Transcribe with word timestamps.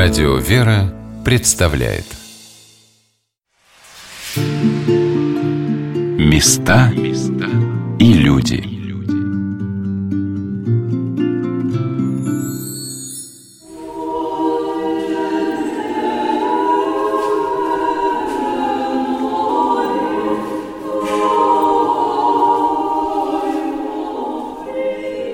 Радио 0.00 0.36
«Вера» 0.36 0.94
представляет. 1.24 2.04
Места 6.16 6.92
и 7.98 8.12
люди. 8.12 8.62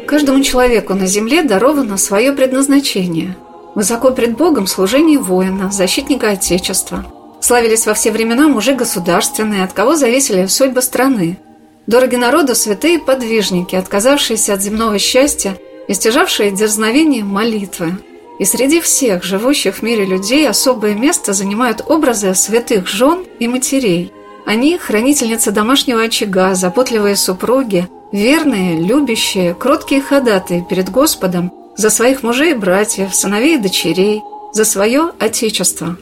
Каждому 0.06 0.42
человеку 0.42 0.94
на 0.94 1.04
земле 1.04 1.42
даровано 1.42 1.98
свое 1.98 2.32
предназначение– 2.32 3.36
Высоко 3.74 4.12
пред 4.12 4.36
Богом 4.36 4.66
служение 4.66 5.18
воина, 5.18 5.70
защитника 5.72 6.30
Отечества. 6.30 7.04
Славились 7.40 7.86
во 7.86 7.94
все 7.94 8.12
времена 8.12 8.46
мужи 8.48 8.74
государственные, 8.74 9.64
от 9.64 9.72
кого 9.72 9.96
зависели 9.96 10.46
судьбы 10.46 10.80
страны. 10.80 11.38
Дороги 11.86 12.16
народу 12.16 12.54
святые 12.54 12.98
подвижники, 12.98 13.74
отказавшиеся 13.74 14.54
от 14.54 14.62
земного 14.62 14.98
счастья 14.98 15.58
и 15.88 15.92
стяжавшие 15.92 16.52
дерзновение 16.52 17.24
молитвы. 17.24 17.98
И 18.38 18.44
среди 18.44 18.80
всех 18.80 19.24
живущих 19.24 19.76
в 19.76 19.82
мире 19.82 20.04
людей 20.04 20.48
особое 20.48 20.94
место 20.94 21.32
занимают 21.32 21.82
образы 21.86 22.34
святых 22.34 22.86
жен 22.86 23.24
и 23.38 23.48
матерей. 23.48 24.12
Они– 24.46 24.78
хранительницы 24.78 25.50
домашнего 25.50 26.02
очага, 26.02 26.54
заботливые 26.54 27.16
супруги, 27.16 27.88
верные, 28.12 28.80
любящие, 28.80 29.54
кроткие 29.54 30.00
ходатые 30.00 30.64
перед 30.68 30.90
Господом– 30.90 31.52
за 31.76 31.90
своих 31.90 32.22
мужей 32.22 32.52
и 32.52 32.54
братьев, 32.54 33.14
сыновей 33.14 33.56
и 33.56 33.58
дочерей, 33.58 34.22
за 34.52 34.64
свое 34.64 35.10
Отечество. 35.18 35.96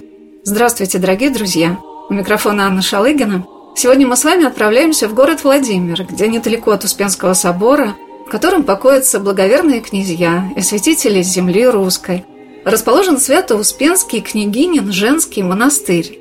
Здравствуйте, 0.44 0.98
дорогие 0.98 1.30
друзья! 1.30 1.78
У 2.08 2.14
микрофона 2.14 2.66
Анна 2.66 2.82
Шалыгина. 2.82 3.46
Сегодня 3.74 4.06
мы 4.06 4.16
с 4.16 4.24
вами 4.24 4.44
отправляемся 4.44 5.08
в 5.08 5.14
город 5.14 5.44
Владимир, 5.44 6.04
где 6.04 6.28
недалеко 6.28 6.72
от 6.72 6.84
Успенского 6.84 7.32
собора, 7.32 7.94
в 8.26 8.30
котором 8.30 8.64
покоятся 8.64 9.18
благоверные 9.18 9.80
князья 9.80 10.50
и 10.56 10.60
святители 10.60 11.22
земли 11.22 11.66
русской. 11.66 12.24
Расположен 12.64 13.18
Свято-Успенский 13.18 14.20
княгинин 14.20 14.92
женский 14.92 15.42
монастырь. 15.42 16.18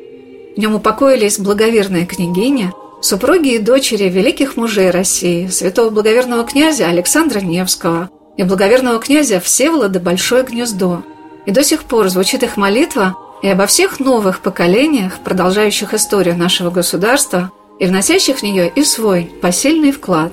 В 0.55 0.59
нем 0.59 0.75
упокоились 0.75 1.39
благоверная 1.39 2.05
княгиня, 2.05 2.73
супруги 3.01 3.55
и 3.55 3.59
дочери 3.59 4.07
великих 4.07 4.55
мужей 4.55 4.91
России, 4.91 5.47
святого 5.47 5.89
благоверного 5.89 6.45
князя 6.45 6.87
Александра 6.87 7.41
Невского– 7.41 8.09
и 8.41 8.43
благоверного 8.43 8.99
князя 8.99 9.39
Всеволода 9.39 9.99
Большое 9.99 10.41
Гнездо. 10.41 11.03
И 11.45 11.51
до 11.51 11.63
сих 11.63 11.83
пор 11.83 12.09
звучит 12.09 12.41
их 12.41 12.57
молитва 12.57 13.15
и 13.43 13.47
обо 13.47 13.67
всех 13.67 13.99
новых 13.99 14.39
поколениях, 14.39 15.19
продолжающих 15.23 15.93
историю 15.93 16.35
нашего 16.35 16.71
государства 16.71 17.51
и 17.79 17.85
вносящих 17.85 18.39
в 18.39 18.43
нее 18.43 18.71
и 18.75 18.83
свой 18.83 19.31
посильный 19.43 19.91
вклад. 19.91 20.31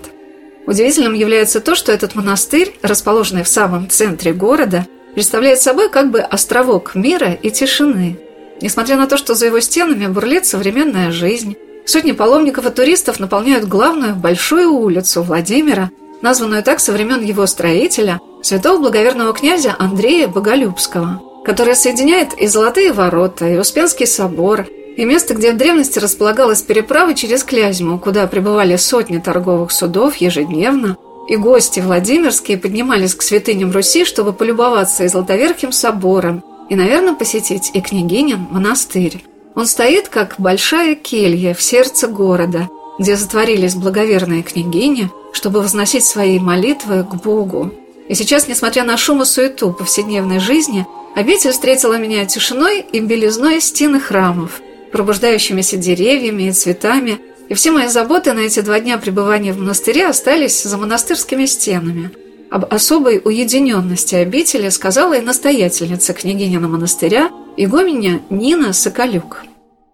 Удивительным 0.67 1.12
является 1.12 1.61
то, 1.61 1.75
что 1.75 1.92
этот 1.92 2.14
монастырь, 2.14 2.79
расположенный 2.81 3.42
в 3.42 3.48
самом 3.48 3.91
центре 3.91 4.33
города, 4.33 4.86
представляет 5.12 5.61
собой 5.61 5.91
как 5.91 6.11
бы 6.11 6.20
островок 6.20 6.95
мира 6.95 7.34
и 7.34 7.51
тишины. 7.51 8.19
Несмотря 8.62 8.97
на 8.97 9.06
то, 9.06 9.19
что 9.19 9.34
за 9.34 9.47
его 9.47 9.61
стенами 9.61 10.06
бурлит 10.06 10.47
современная 10.47 11.12
жизнь, 11.12 11.56
сотни 11.84 12.12
паломников 12.12 12.64
и 12.64 12.70
туристов 12.70 13.20
наполняют 13.20 13.69
главную 13.69 14.17
большую 14.17 14.73
улицу 14.73 15.23
Владимира– 15.23 15.91
названную 16.22 16.62
так 16.62 16.80
со 16.80 16.92
времен 16.92 17.22
его 17.22 17.47
строителя, 17.47 18.20
святого 18.42 18.80
благоверного 18.80 19.33
князя 19.33 19.74
Андрея 19.78 20.28
Боголюбского, 20.28 21.22
которая 21.44 21.74
соединяет 21.74 22.34
и 22.34 22.47
Золотые 22.47 22.92
ворота, 22.92 23.48
и 23.48 23.58
Успенский 23.58 24.06
собор, 24.06 24.66
и 24.96 25.05
место, 25.05 25.34
где 25.34 25.52
в 25.52 25.56
древности 25.56 25.98
располагалась 25.98 26.62
переправа 26.62 27.14
через 27.14 27.45
Клязьму, 27.45 27.98
куда 27.98 28.27
прибывали 28.27 28.77
сотни 28.77 29.18
торговых 29.18 29.70
судов 29.70 30.17
ежедневно, 30.17 30.96
и 31.28 31.36
гости 31.36 31.80
Владимирские 31.80 32.58
поднимались 32.58 33.14
к 33.14 33.23
святыням 33.23 33.70
Руси, 33.70 34.05
чтобы 34.05 34.33
полюбоваться 34.33 35.05
и 35.05 35.08
Златоверхим 35.08 35.73
собором, 35.73 36.42
и, 36.68 36.74
наверное, 36.74 37.14
посетить 37.14 37.70
и 37.74 37.80
княгинин 37.80 38.46
монастырь. 38.51 39.24
Он 39.55 39.67
стоит, 39.67 40.08
как 40.08 40.36
большая 40.39 40.95
келья 40.95 41.55
в 41.55 41.62
сердце 41.62 42.08
города, 42.08 42.68
где 42.98 43.17
затворились 43.17 43.75
благоверные 43.75 44.42
княгини, 44.42 45.11
чтобы 45.33 45.61
возносить 45.61 46.05
свои 46.05 46.39
молитвы 46.39 47.05
к 47.05 47.14
Богу. 47.14 47.73
И 48.09 48.14
сейчас, 48.14 48.48
несмотря 48.48 48.85
на 48.85 48.97
шум 48.97 49.23
и 49.23 49.25
суету 49.25 49.73
повседневной 49.73 50.41
жизни, 50.41 50.86
обитель 51.14 51.53
встретила 51.53 51.98
меня 51.98 52.25
тишиной 52.25 52.81
и 52.81 53.01
белизной 53.01 53.61
стены 53.61 54.01
храмов, 54.01 54.61
пробуждающимися 54.92 55.77
деревьями 55.77 56.45
и 56.45 56.53
цветами, 56.53 57.20
и 57.48 57.55
все 57.55 57.70
мои 57.70 57.89
заботы 57.89 58.33
на 58.33 58.41
эти 58.41 58.61
два 58.61 58.81
дня 58.81 58.98
пребывания 58.98 59.53
в 59.53 59.58
монастыре 59.58 60.07
остались 60.07 60.63
за 60.63 60.77
монастырскими 60.77 61.47
стенами. 61.47 62.11
Об 62.51 62.73
особой 62.73 63.20
уединенности 63.23 64.14
обители 64.14 64.70
сказала 64.70 65.14
и 65.14 65.20
настоятельница 65.20 66.14
княгинина 66.14 66.67
монастыря, 66.67 67.31
игуменя 67.57 68.20
Нина 68.31 68.73
Соколюк. 68.73 69.45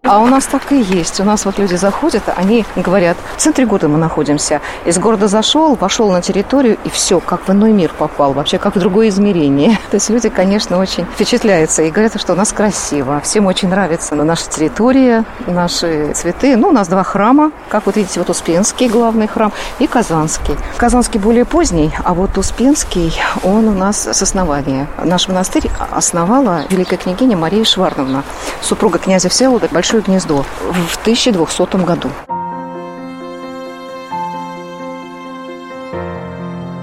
А 0.07 0.19
у 0.19 0.27
нас 0.27 0.45
так 0.45 0.71
и 0.71 0.79
есть. 0.79 1.19
У 1.19 1.23
нас 1.23 1.45
вот 1.45 1.57
люди 1.57 1.73
заходят, 1.73 2.23
они 2.35 2.63
говорят, 2.75 3.17
в 3.35 3.41
центре 3.41 3.65
города 3.65 3.87
мы 3.87 3.97
находимся. 3.97 4.61
Из 4.85 4.99
города 4.99 5.27
зашел, 5.27 5.73
вошел 5.75 6.11
на 6.11 6.21
территорию, 6.21 6.77
и 6.83 6.89
все, 6.89 7.19
как 7.19 7.47
в 7.47 7.51
иной 7.51 7.71
мир 7.71 7.91
попал, 7.97 8.33
вообще 8.33 8.59
как 8.59 8.75
в 8.75 8.79
другое 8.79 9.09
измерение. 9.09 9.79
То 9.89 9.95
есть 9.95 10.11
люди, 10.11 10.29
конечно, 10.29 10.77
очень 10.77 11.05
впечатляются 11.05 11.81
и 11.81 11.89
говорят, 11.89 12.19
что 12.21 12.33
у 12.33 12.35
нас 12.35 12.53
красиво. 12.53 13.19
Всем 13.21 13.47
очень 13.47 13.67
нравится 13.67 14.13
наша 14.13 14.47
территория, 14.47 15.25
наши 15.47 16.13
цветы. 16.13 16.55
Ну, 16.55 16.67
у 16.67 16.71
нас 16.71 16.87
два 16.87 17.03
храма, 17.03 17.51
как 17.69 17.87
вот 17.87 17.95
видите, 17.95 18.19
вот 18.19 18.29
Успенский 18.29 18.87
главный 18.87 19.27
храм 19.27 19.51
и 19.79 19.87
Казанский. 19.87 20.55
Казанский 20.77 21.19
более 21.19 21.45
поздний, 21.45 21.91
а 22.03 22.13
вот 22.13 22.37
Успенский, 22.37 23.19
он 23.43 23.67
у 23.67 23.73
нас 23.73 24.07
с 24.07 24.21
основания. 24.21 24.87
Наш 25.03 25.27
монастырь 25.27 25.67
основала 25.91 26.63
великая 26.69 26.97
княгиня 26.97 27.35
Мария 27.37 27.63
Шварновна, 27.63 28.23
супруга 28.61 28.99
князя 28.99 29.29
Всеволода, 29.29 29.67
большой 29.71 29.94
большое 29.95 30.01
гнездо 30.01 30.43
в 30.43 30.97
1200 31.01 31.85
году. 31.85 32.09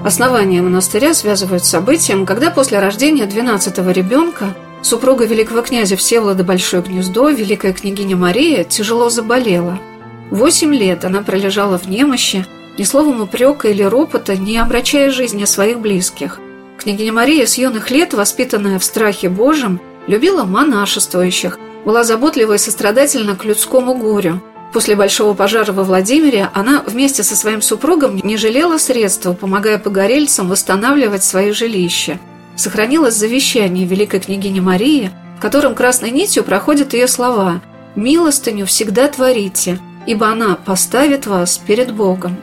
Основание 0.05 0.63
монастыря 0.63 1.15
связывают 1.15 1.65
с 1.65 1.71
событием, 1.71 2.27
когда 2.27 2.51
после 2.51 2.81
рождения 2.81 3.25
12-го 3.25 3.91
ребенка 3.91 4.55
супруга 4.83 5.27
великого 5.27 5.63
князя 5.63 5.97
Всеволода 5.97 6.43
Большое 6.43 6.83
Гнездо, 6.83 7.29
великая 7.29 7.73
княгиня 7.73 8.17
Мария, 8.17 8.65
тяжело 8.65 9.11
заболела. 9.11 9.79
Восемь 10.31 10.75
лет 10.75 11.05
она 11.05 11.23
пролежала 11.23 11.79
в 11.79 11.89
немощи, 11.89 12.45
ни 12.79 12.85
словом 12.85 13.21
упрека 13.21 13.69
или 13.69 13.83
ропота, 13.83 14.35
не 14.35 14.59
обращая 14.59 15.11
жизни 15.11 15.45
своих 15.45 15.79
близких. 15.79 16.41
Княгиня 16.79 17.13
Мария 17.13 17.47
с 17.47 17.59
юных 17.59 17.91
лет, 17.91 18.13
воспитанная 18.13 18.79
в 18.81 18.85
страхе 18.85 19.29
Божьем, 19.29 19.81
любила 20.09 20.45
монашествующих– 20.45 21.59
была 21.85 22.05
заботлива 22.05 22.55
и 22.55 22.59
сострадательна 22.59 23.37
к 23.37 23.45
людскому 23.45 23.95
горю. 23.95 24.41
После 24.73 24.97
большого 24.97 25.35
пожара 25.35 25.73
во 25.73 25.85
Владимире 25.85 26.49
она 26.55 26.83
вместе 26.87 27.23
со 27.23 27.37
своим 27.37 27.61
супругом 27.61 28.21
не 28.23 28.37
жалела 28.37 28.79
средств, 28.79 29.29
помогая 29.39 29.79
погорельцам 29.79 30.49
восстанавливать 30.49 31.25
свои 31.25 31.53
жилища. 31.53 32.19
Сохранилось 32.57 33.15
завещание 33.15 33.87
великой 33.87 34.21
княгини 34.21 34.61
Марии, 34.61 35.11
в 35.37 35.41
котором 35.43 35.75
красной 35.75 36.11
нитью 36.11 36.45
проходят 36.45 36.95
ее 36.95 37.07
слова 37.07 37.61
«Милостыню 37.97 38.65
всегда 38.65 39.09
творите, 39.09 39.79
ибо 40.07 40.29
она 40.29 40.55
поставит 40.55 41.27
вас 41.27 41.59
перед 41.59 41.93
Богом». 41.93 42.37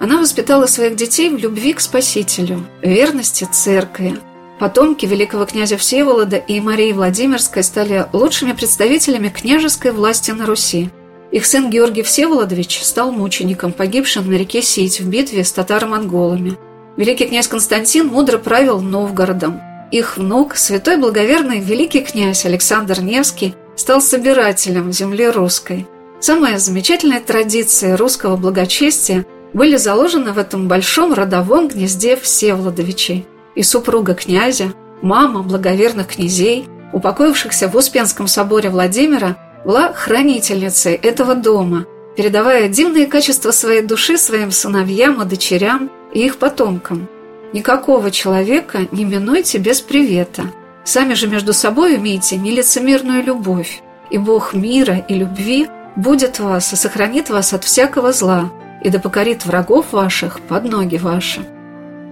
Она 0.00 0.18
воспитала 0.18 0.66
своих 0.66 0.96
детей 0.96 1.28
в 1.28 1.38
любви 1.38 1.72
к 1.72 1.80
Спасителю, 1.80 2.64
верности 2.82 3.46
церкви, 3.50 4.18
Потомки 4.58 5.06
великого 5.06 5.46
князя 5.46 5.76
Всеволода 5.76 6.36
и 6.36 6.60
Марии 6.60 6.92
Владимирской 6.92 7.62
стали 7.62 8.06
лучшими 8.12 8.52
представителями 8.52 9.28
княжеской 9.28 9.92
власти 9.92 10.32
на 10.32 10.46
Руси. 10.46 10.90
Их 11.30 11.46
сын 11.46 11.70
Георгий 11.70 12.02
Всеволодович 12.02 12.82
стал 12.82 13.12
мучеником, 13.12 13.72
погибшим 13.72 14.28
на 14.28 14.34
реке 14.34 14.60
Сить 14.62 15.00
в 15.00 15.08
битве 15.08 15.44
с 15.44 15.52
татаро-монголами. 15.52 16.58
Великий 16.96 17.26
князь 17.26 17.46
Константин 17.46 18.08
мудро 18.08 18.38
правил 18.38 18.80
Новгородом. 18.80 19.60
Их 19.92 20.16
внук, 20.16 20.56
святой 20.56 20.96
благоверный 20.96 21.60
великий 21.60 22.00
князь 22.00 22.44
Александр 22.44 23.00
Невский, 23.00 23.54
стал 23.76 24.00
собирателем 24.00 24.92
земли 24.92 25.28
русской. 25.28 25.86
Самые 26.18 26.58
замечательные 26.58 27.20
традиции 27.20 27.92
русского 27.92 28.36
благочестия 28.36 29.24
были 29.52 29.76
заложены 29.76 30.32
в 30.32 30.38
этом 30.38 30.66
большом 30.66 31.14
родовом 31.14 31.68
гнезде 31.68 32.16
Всеволодовичей 32.16 33.24
и 33.58 33.64
супруга 33.64 34.14
князя, 34.14 34.72
мама 35.02 35.42
благоверных 35.42 36.06
князей, 36.06 36.68
упокоившихся 36.92 37.66
в 37.66 37.74
Успенском 37.74 38.28
соборе 38.28 38.70
Владимира, 38.70 39.36
была 39.64 39.92
хранительницей 39.92 40.94
этого 40.94 41.34
дома, 41.34 41.84
передавая 42.16 42.68
дивные 42.68 43.06
качества 43.06 43.50
своей 43.50 43.82
души 43.82 44.16
своим 44.16 44.52
сыновьям 44.52 45.20
и 45.20 45.24
дочерям 45.24 45.90
и 46.14 46.24
их 46.24 46.36
потомкам. 46.36 47.08
Никакого 47.52 48.12
человека 48.12 48.86
не 48.92 49.04
минуйте 49.04 49.58
без 49.58 49.80
привета. 49.80 50.44
Сами 50.84 51.14
же 51.14 51.26
между 51.26 51.52
собой 51.52 51.96
имейте 51.96 52.36
нелицемерную 52.36 53.24
любовь, 53.24 53.82
и 54.08 54.18
Бог 54.18 54.54
мира 54.54 55.04
и 55.08 55.14
любви 55.14 55.66
будет 55.96 56.38
вас 56.38 56.72
и 56.72 56.76
сохранит 56.76 57.28
вас 57.28 57.52
от 57.52 57.64
всякого 57.64 58.12
зла, 58.12 58.52
и 58.84 58.88
да 58.88 59.00
покорит 59.00 59.44
врагов 59.44 59.86
ваших 59.90 60.38
под 60.42 60.62
ноги 60.62 60.96
ваши». 60.96 61.57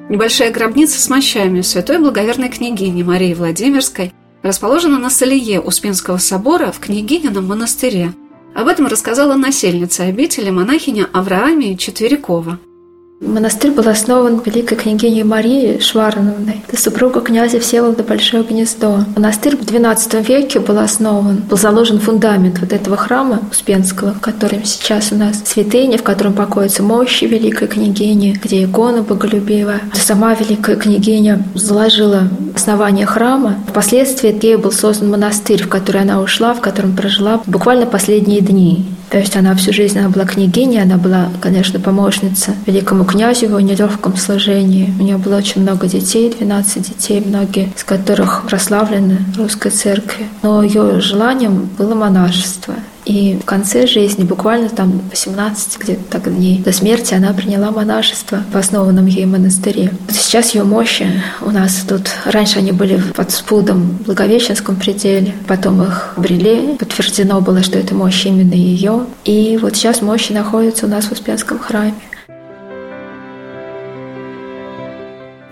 Небольшая 0.09 0.53
гробница 0.53 1.01
с 1.01 1.09
мощами 1.09 1.63
святой 1.63 1.99
благоверной 1.99 2.49
княгини 2.49 3.03
Марии 3.03 3.35
Владимирской 3.35 4.13
расположена 4.43 4.99
на 4.99 5.11
Солие 5.11 5.61
Успенского 5.61 6.19
собора 6.19 6.71
в 6.71 6.79
княгинином 6.79 7.49
монастыре. 7.49 8.13
Об 8.55 8.69
этом 8.69 8.87
рассказала 8.87 9.35
насельница 9.35 10.05
обители 10.05 10.51
монахиня 10.51 11.09
Авраамия 11.13 11.77
Четверякова– 11.77 12.61
Монастырь 13.19 13.71
был 13.71 13.89
основан 13.89 14.43
великой 14.45 14.77
княгиней 14.77 15.23
Марией 15.23 15.81
Шварновной, 15.81 16.63
это 16.69 16.79
супруга 16.79 17.23
князя 17.23 17.59
Всеволода 17.61 18.03
Большое 18.03 18.43
Гнездо. 18.43 19.07
Монастырь 19.17 19.57
в 19.57 19.63
XII 19.63 20.23
веке 20.23 20.61
был 20.61 20.79
основан, 20.79 21.37
был 21.49 21.57
заложен 21.57 21.99
фундамент 21.99 22.59
вот 22.59 22.75
этого 22.75 22.99
храма 22.99 23.41
Успенского, 23.51 24.13
в 24.13 24.21
котором 24.21 24.67
сейчас 24.67 25.13
у 25.13 25.15
нас 25.15 25.43
святыня, 25.47 25.97
в 25.97 26.03
котором 26.03 26.35
покоятся 26.35 26.83
мощи 26.83 27.25
великой 27.25 27.69
княгини, 27.69 28.39
где 28.43 28.65
икона 28.65 29.01
боголюбивая. 29.01 29.81
Сама 29.95 30.35
великая 30.35 30.77
княгиня 30.77 31.43
заложила 31.55 32.29
основание 32.55 33.07
храма. 33.07 33.55
Впоследствии 33.67 34.39
ею 34.45 34.59
был 34.59 34.73
создан 34.73 35.11
монастырь, 35.11 35.63
в 35.63 35.69
который 35.69 36.03
она 36.03 36.21
ушла, 36.21 36.53
в 36.53 36.61
котором 36.61 36.95
прожила 36.95 37.41
буквально 37.47 37.87
последние 37.87 38.43
дни. 38.43 38.85
То 39.11 39.19
есть 39.19 39.37
она 39.37 39.55
всю 39.55 39.73
жизнь 39.73 39.99
она 39.99 40.09
была 40.09 40.25
княгиней, 40.25 40.83
она 40.83 40.97
была, 40.97 41.29
конечно, 41.41 41.79
помощница 41.79 42.55
великому 42.67 43.05
князю 43.05 43.47
в 43.47 43.51
его 43.51 43.61
нелегком 43.61 44.17
сложении. 44.17 44.93
У 44.99 45.03
нее 45.03 45.17
было 45.17 45.37
очень 45.37 45.63
много 45.63 45.87
детей, 45.87 46.35
12 46.37 46.89
детей, 46.89 47.23
многие 47.25 47.73
из 47.77 47.85
которых 47.85 48.45
прославлены 48.49 49.19
русской 49.37 49.71
церкви. 49.71 50.27
Но 50.43 50.63
ее 50.63 51.01
желанием 51.01 51.69
было 51.79 51.95
монашество. 51.95 52.75
И 53.07 53.39
в 53.41 53.45
конце 53.45 53.87
жизни, 53.87 54.25
буквально 54.25 54.69
там 54.69 55.01
18 55.11 55.79
где-то 55.79 56.03
так 56.11 56.37
дней 56.37 56.59
до 56.59 56.73
смерти, 56.73 57.15
она 57.15 57.33
приняла 57.33 57.71
монашество 57.71 58.43
в 58.53 58.57
основанном 58.57 59.07
ей 59.07 59.27
монастыре. 59.27 59.93
Сейчас 60.09 60.55
ее 60.57 60.65
мощи 60.65 61.23
у 61.41 61.51
нас 61.51 61.85
тут... 61.89 62.11
Раньше 62.25 62.59
они 62.59 62.73
были 62.73 63.01
под 63.15 63.31
спудом 63.31 63.99
в 64.01 64.07
Благовещенском 64.07 64.75
пределе, 64.75 65.35
потом 65.47 65.85
их 65.85 66.15
брели, 66.17 66.77
подтверждено 66.77 67.41
было, 67.41 67.63
что 67.63 67.79
это 67.79 67.95
мощь 67.95 68.27
именно 68.27 68.55
ее. 68.55 69.07
И 69.25 69.57
вот 69.63 69.77
сейчас 69.77 70.03
мощи 70.03 70.33
находятся 70.33 70.87
у 70.87 70.89
нас 70.89 71.05
в 71.05 71.13
Успенском 71.13 71.61
храме. 71.61 71.95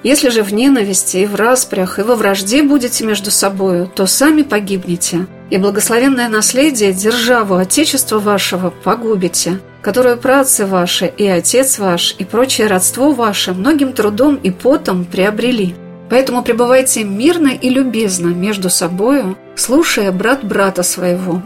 Если 0.02 0.28
же 0.28 0.42
в 0.42 0.52
ненависти 0.52 1.18
и 1.18 1.26
в 1.26 1.34
распрях 1.34 1.98
и 1.98 2.02
во 2.02 2.14
вражде 2.14 2.62
будете 2.62 3.06
между 3.06 3.30
собою, 3.30 3.90
то 3.94 4.06
сами 4.06 4.42
погибнете, 4.42 5.26
и 5.54 5.58
благословенное 5.58 6.28
наследие, 6.28 6.92
державу 6.92 7.54
Отечества 7.54 8.18
вашего 8.18 8.70
погубите, 8.70 9.60
которую 9.82 10.16
працы 10.16 10.66
ваши 10.66 11.06
и 11.06 11.28
отец 11.28 11.78
ваш 11.78 12.16
и 12.18 12.24
прочее 12.24 12.66
родство 12.66 13.12
ваше 13.12 13.52
многим 13.52 13.92
трудом 13.92 14.34
и 14.34 14.50
потом 14.50 15.04
приобрели. 15.04 15.76
Поэтому 16.10 16.42
пребывайте 16.42 17.04
мирно 17.04 17.50
и 17.50 17.68
любезно 17.68 18.30
между 18.30 18.68
собою, 18.68 19.38
слушая 19.54 20.10
брат 20.10 20.42
брата 20.42 20.82
своего. 20.82 21.40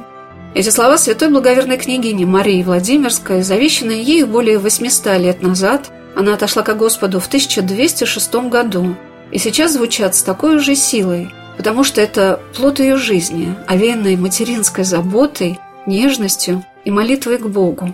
Эти 0.54 0.70
слова 0.70 0.96
святой 0.96 1.28
благоверной 1.28 1.76
княгини 1.76 2.24
Марии 2.24 2.62
Владимирской, 2.62 3.42
завещанные 3.42 4.02
ею 4.02 4.26
более 4.26 4.58
800 4.58 5.18
лет 5.18 5.42
назад– 5.42 5.90
она 6.18 6.34
отошла 6.34 6.62
к 6.62 6.76
Господу 6.76 7.20
в 7.20 7.28
1206 7.28 8.34
году, 8.50 8.96
и 9.30 9.38
сейчас 9.38 9.74
звучат 9.74 10.16
с 10.16 10.22
такой 10.22 10.58
же 10.58 10.74
силой, 10.74 11.30
потому 11.58 11.84
что 11.84 12.00
это 12.00 12.40
плод 12.56 12.78
ее 12.78 12.96
жизни, 12.96 13.54
овеянной 13.66 14.16
материнской 14.16 14.84
заботой, 14.84 15.58
нежностью 15.84 16.64
и 16.86 16.90
молитвой 16.90 17.36
к 17.36 17.46
Богу. 17.46 17.92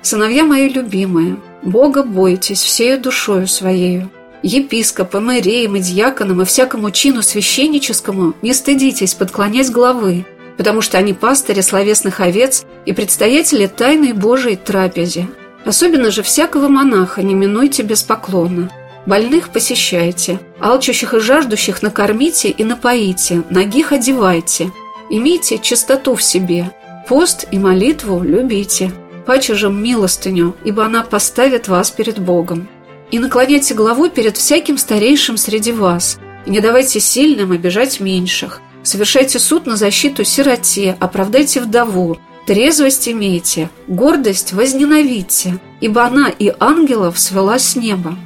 «Сыновья 0.00 0.42
мои 0.42 0.68
любимые, 0.68 1.36
Бога 1.62 2.02
бойтесь 2.02 2.60
всею 2.60 3.00
душою 3.00 3.46
своею, 3.46 4.10
епископам, 4.42 5.30
иереям 5.30 5.76
и 5.76 5.80
дьяконам 5.80 6.42
и 6.42 6.44
всякому 6.44 6.90
чину 6.90 7.22
священническому 7.22 8.34
не 8.42 8.52
стыдитесь 8.52 9.14
подклонять 9.14 9.70
главы, 9.70 10.26
потому 10.56 10.80
что 10.80 10.98
они 10.98 11.12
пастыри 11.12 11.60
словесных 11.60 12.18
овец 12.18 12.64
и 12.84 12.92
предстоятели 12.92 13.68
тайной 13.68 14.12
Божией 14.12 14.56
трапезе, 14.56 15.28
Особенно 15.64 16.10
же 16.10 16.22
всякого 16.22 16.68
монаха 16.68 17.22
не 17.22 17.34
минуйте 17.34 17.82
без 17.82 18.02
поклона. 18.02 18.70
Больных 19.04 19.50
посещайте, 19.50 20.38
алчущих 20.60 21.14
и 21.14 21.20
жаждущих 21.20 21.82
накормите 21.82 22.50
и 22.50 22.62
напоите, 22.62 23.42
ногих 23.50 23.92
одевайте. 23.92 24.70
Имейте 25.10 25.58
чистоту 25.58 26.14
в 26.14 26.22
себе, 26.22 26.72
пост 27.08 27.46
и 27.50 27.58
молитву 27.58 28.22
любите. 28.22 28.92
Паче 29.26 29.54
же 29.54 29.70
милостыню, 29.70 30.54
ибо 30.64 30.84
она 30.84 31.02
поставит 31.02 31.68
вас 31.68 31.90
перед 31.90 32.18
Богом. 32.18 32.68
И 33.10 33.18
наклоняйте 33.18 33.74
голову 33.74 34.08
перед 34.08 34.36
всяким 34.36 34.78
старейшим 34.78 35.36
среди 35.36 35.72
вас, 35.72 36.18
и 36.46 36.50
не 36.50 36.60
давайте 36.60 36.98
сильным 37.00 37.52
обижать 37.52 38.00
меньших. 38.00 38.60
Совершайте 38.82 39.38
суд 39.38 39.66
на 39.66 39.76
защиту 39.76 40.24
сироте, 40.24 40.96
оправдайте 40.98 41.60
вдову, 41.60 42.18
Трезвость 42.44 43.08
имейте, 43.08 43.70
гордость 43.86 44.52
возненавидьте, 44.52 45.60
ибо 45.80 46.04
она 46.04 46.28
и 46.28 46.52
ангелов 46.58 47.16
свела 47.20 47.56
с 47.60 47.76
неба. 47.76 48.16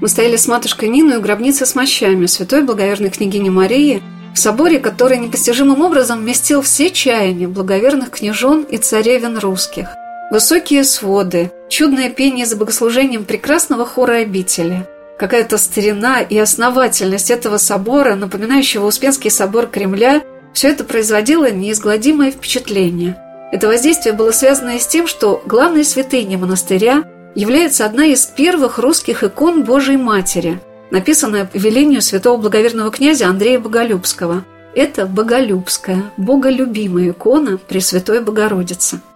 Мы 0.00 0.08
стояли 0.08 0.36
с 0.36 0.48
матушкой 0.48 0.88
Ниной 0.88 1.18
у 1.18 1.20
гробницы 1.20 1.66
с 1.66 1.74
мощами 1.74 2.26
святой 2.26 2.62
благоверной 2.62 3.10
княгини 3.10 3.50
Марии 3.50 4.02
в 4.34 4.38
соборе, 4.38 4.78
который 4.78 5.18
непостижимым 5.18 5.82
образом 5.82 6.20
вместил 6.20 6.62
все 6.62 6.90
чаяния 6.90 7.48
благоверных 7.48 8.10
княжон 8.10 8.62
и 8.62 8.78
царевин 8.78 9.38
русских. 9.38 9.88
Высокие 10.30 10.84
своды, 10.84 11.50
чудное 11.68 12.08
пение 12.08 12.46
за 12.46 12.56
богослужением 12.56 13.24
прекрасного 13.24 13.84
хора 13.84 14.18
обители, 14.18 14.86
какая-то 15.18 15.58
старина 15.58 16.20
и 16.20 16.38
основательность 16.38 17.30
этого 17.30 17.58
собора, 17.58 18.14
напоминающего 18.14 18.86
Успенский 18.86 19.30
собор 19.30 19.66
Кремля, 19.66 20.22
все 20.54 20.68
это 20.68 20.84
производило 20.84 21.50
неизгладимое 21.50 22.30
впечатление– 22.30 23.16
это 23.50 23.66
воздействие 23.66 24.14
было 24.14 24.30
связано 24.30 24.76
и 24.76 24.78
с 24.78 24.86
тем, 24.86 25.06
что 25.06 25.42
главной 25.44 25.84
святыней 25.84 26.36
монастыря 26.36 27.02
является 27.34 27.84
одна 27.84 28.06
из 28.06 28.26
первых 28.26 28.78
русских 28.78 29.22
икон 29.24 29.64
Божией 29.64 29.96
Матери, 29.96 30.60
написанная 30.90 31.44
по 31.44 31.56
велению 31.56 32.02
святого 32.02 32.40
благоверного 32.40 32.90
князя 32.90 33.26
Андрея 33.28 33.58
Боголюбского. 33.58 34.44
Это 34.74 35.06
Боголюбская, 35.06 36.04
боголюбимая 36.16 37.10
икона 37.10 37.58
Пресвятой 37.58 38.20
Богородицы– 38.20 39.00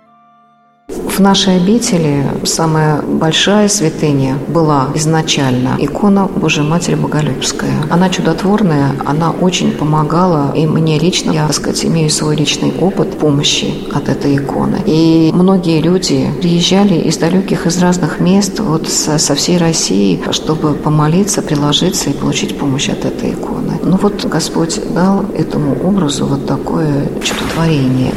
в 1.15 1.21
нашей 1.21 1.57
обители 1.59 2.25
самая 2.43 3.01
большая 3.01 3.69
святыня 3.69 4.37
была 4.49 4.89
изначально 4.95 5.77
икона 5.79 6.27
Божьей 6.27 6.65
Матери 6.65 6.97
Боголюбская. 6.97 7.71
Она 7.89 8.11
чудотворная, 8.11 8.97
она 9.07 9.31
очень 9.31 9.71
помогала, 9.71 10.53
и 10.57 10.67
мне 10.67 10.99
лично, 10.99 11.31
я, 11.31 11.47
так 11.47 11.55
сказать, 11.55 11.85
имею 11.85 12.11
свой 12.11 12.35
личный 12.35 12.73
опыт 12.81 13.17
помощи 13.19 13.73
от 13.93 14.09
этой 14.09 14.37
иконы. 14.37 14.79
И 14.87 15.31
многие 15.33 15.81
люди 15.81 16.29
приезжали 16.41 16.95
из 16.95 17.17
далеких, 17.19 17.67
из 17.67 17.79
разных 17.79 18.19
мест, 18.19 18.59
вот 18.59 18.89
со, 18.89 19.19
со 19.19 19.37
всей 19.37 19.59
России, 19.59 20.21
чтобы 20.33 20.75
помолиться, 20.75 21.43
приложиться 21.43 22.11
и 22.11 22.13
получить 22.13 22.59
помощь 22.59 22.89
от 22.89 23.05
этой 23.05 23.31
иконы. 23.31 23.79
Ну 23.83 23.97
вот 24.03 24.25
Господь 24.25 24.81
дал 24.93 25.25
этому 25.35 25.77
образу 25.87 26.27
вот 26.27 26.47
такое 26.47 27.09
чудотворение. 27.23 28.15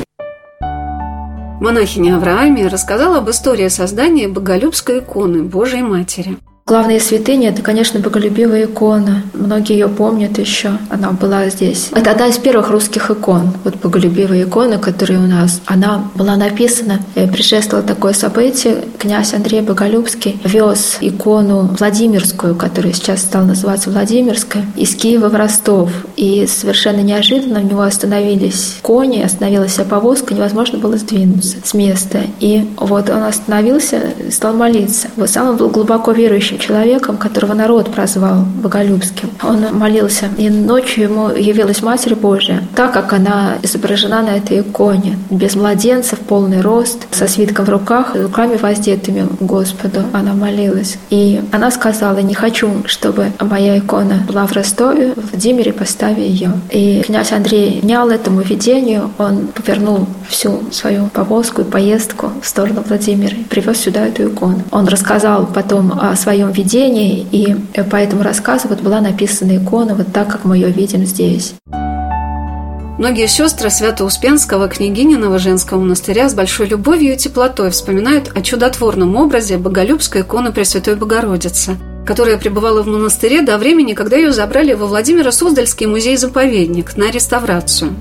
Монахиня 1.59 2.17
Авраамия 2.17 2.67
рассказала 2.67 3.17
об 3.17 3.31
истории 3.31 3.67
создания 3.67 4.27
боголюбской 4.27 4.99
иконы 4.99 5.41
Божьей 5.41 5.81
Матери. 5.81 6.37
Главная 6.67 6.99
святыня– 6.99 7.49
это, 7.51 7.61
конечно, 7.61 8.01
боголюбивая 8.01 8.65
икона. 8.65 9.23
Многие 9.33 9.79
ее 9.79 9.87
помнят 9.87 10.37
еще. 10.37 10.71
Она 10.89 11.11
была 11.11 11.47
здесь. 11.47 11.91
Это 11.95 12.11
одна 12.11 12.27
из 12.27 12.37
первых 12.39 12.71
русских 12.71 13.09
икон. 13.09 13.53
Вот 13.63 13.77
боголюбивая 13.77 14.43
икона, 14.43 14.77
которая 14.77 15.19
у 15.19 15.27
нас. 15.27 15.61
Она 15.65 16.11
была 16.15 16.35
написана, 16.35 16.99
э, 17.15 17.25
предшествовало 17.31 17.87
такое 17.87 18.11
событие. 18.11 18.83
Князь 18.97 19.33
Андрей 19.33 19.61
Боголюбский 19.61 20.41
вез 20.43 20.97
икону 20.99 21.73
Владимирскую, 21.79 22.53
которая 22.53 22.91
сейчас 22.91 23.21
стала 23.21 23.45
называться 23.45 23.89
Владимирская, 23.89 24.65
из 24.75 24.93
Киева 24.93 25.29
в 25.29 25.35
Ростов. 25.35 25.89
И 26.17 26.47
совершенно 26.47 26.99
неожиданно 26.99 27.61
у 27.61 27.63
него 27.63 27.83
остановились 27.83 28.79
кони, 28.81 29.21
остановилась 29.21 29.79
повозка, 29.89 30.33
невозможно 30.33 30.79
было 30.79 30.97
сдвинуться 30.97 31.55
с 31.63 31.73
места. 31.73 32.23
И 32.41 32.67
вот 32.75 33.09
он 33.09 33.23
остановился, 33.23 34.01
стал 34.31 34.53
молиться. 34.53 35.07
Вот 35.15 35.29
сам 35.29 35.51
он 35.51 35.55
был 35.55 35.69
глубоко 35.69 36.11
верующим 36.11 36.56
верующим 36.57 36.67
человеком, 36.67 37.17
которого 37.17 37.53
народ 37.53 37.91
прозвал 37.91 38.43
Боголюбским. 38.63 39.29
Он 39.43 39.77
молился, 39.77 40.29
и 40.37 40.49
ночью 40.49 41.03
ему 41.03 41.29
явилась 41.29 41.81
Матерь 41.81 42.15
Божия, 42.15 42.61
так 42.75 42.93
как 42.93 43.13
она 43.13 43.55
изображена 43.63 44.21
на 44.21 44.37
этой 44.37 44.61
иконе, 44.61 45.17
без 45.29 45.55
младенца, 45.55 46.15
в 46.15 46.19
полный 46.19 46.61
рост, 46.61 47.07
со 47.11 47.27
свитком 47.27 47.65
в 47.65 47.69
руках, 47.69 48.15
руками 48.15 48.57
воздетыми 48.57 49.27
Господу 49.39 50.01
она 50.13 50.33
молилась. 50.33 50.97
И 51.09 51.41
она 51.51 51.71
сказала, 51.71 52.19
не 52.19 52.33
хочу, 52.33 52.69
чтобы 52.85 53.31
моя 53.39 53.77
икона 53.77 54.23
была 54.27 54.45
в 54.45 54.53
Ростове, 54.53 55.13
в 55.15 55.31
Владимире 55.31 55.73
постави 55.73 56.21
ее. 56.21 56.51
И 56.71 57.01
князь 57.05 57.31
Андрей 57.31 57.79
внял 57.81 58.09
этому 58.09 58.41
видению, 58.41 59.11
он 59.17 59.47
повернул 59.47 60.07
всю 60.27 60.61
свою 60.71 61.07
повозку 61.07 61.61
и 61.61 61.65
поездку 61.65 62.31
в 62.41 62.47
сторону 62.47 62.83
Владимира 62.87 63.35
и 63.35 63.43
привез 63.43 63.77
сюда 63.77 64.07
эту 64.07 64.27
икону. 64.27 64.61
Он 64.71 64.87
рассказал 64.87 65.45
потом 65.45 65.91
о 65.99 66.15
своем 66.15 66.46
видении, 66.51 67.25
и 67.31 67.55
по 67.83 67.95
этому 67.95 68.23
рассказу 68.23 68.67
вот 68.67 68.81
была 68.81 69.01
написана 69.01 69.57
икона 69.57 69.95
вот 69.95 70.11
так, 70.13 70.27
как 70.29 70.45
мы 70.45 70.57
ее 70.57 70.69
видим 70.69 71.05
здесь. 71.05 71.55
Многие 72.97 73.27
сестры 73.27 73.69
Свято-Успенского 73.69 74.67
княгининого 74.67 75.37
женского 75.37 75.79
монастыря 75.79 76.29
с 76.29 76.33
большой 76.33 76.67
любовью 76.67 77.13
и 77.13 77.17
теплотой 77.17 77.69
вспоминают 77.69 78.31
о 78.35 78.41
чудотворном 78.41 79.15
образе 79.15 79.57
Боголюбской 79.57 80.21
иконы 80.21 80.51
Пресвятой 80.51 80.95
Богородицы, 80.95 81.77
которая 82.07 82.39
пребывала 82.39 82.81
в 82.81 82.87
монастыре 82.87 83.43
до 83.43 83.59
времени, 83.59 83.93
когда 83.93 84.17
ее 84.17 84.33
забрали 84.33 84.73
во 84.73 84.87
Владимиро-Суздальский 84.87 85.85
музей-заповедник 85.85 86.97
на 86.97 87.11
реставрацию. 87.11 87.93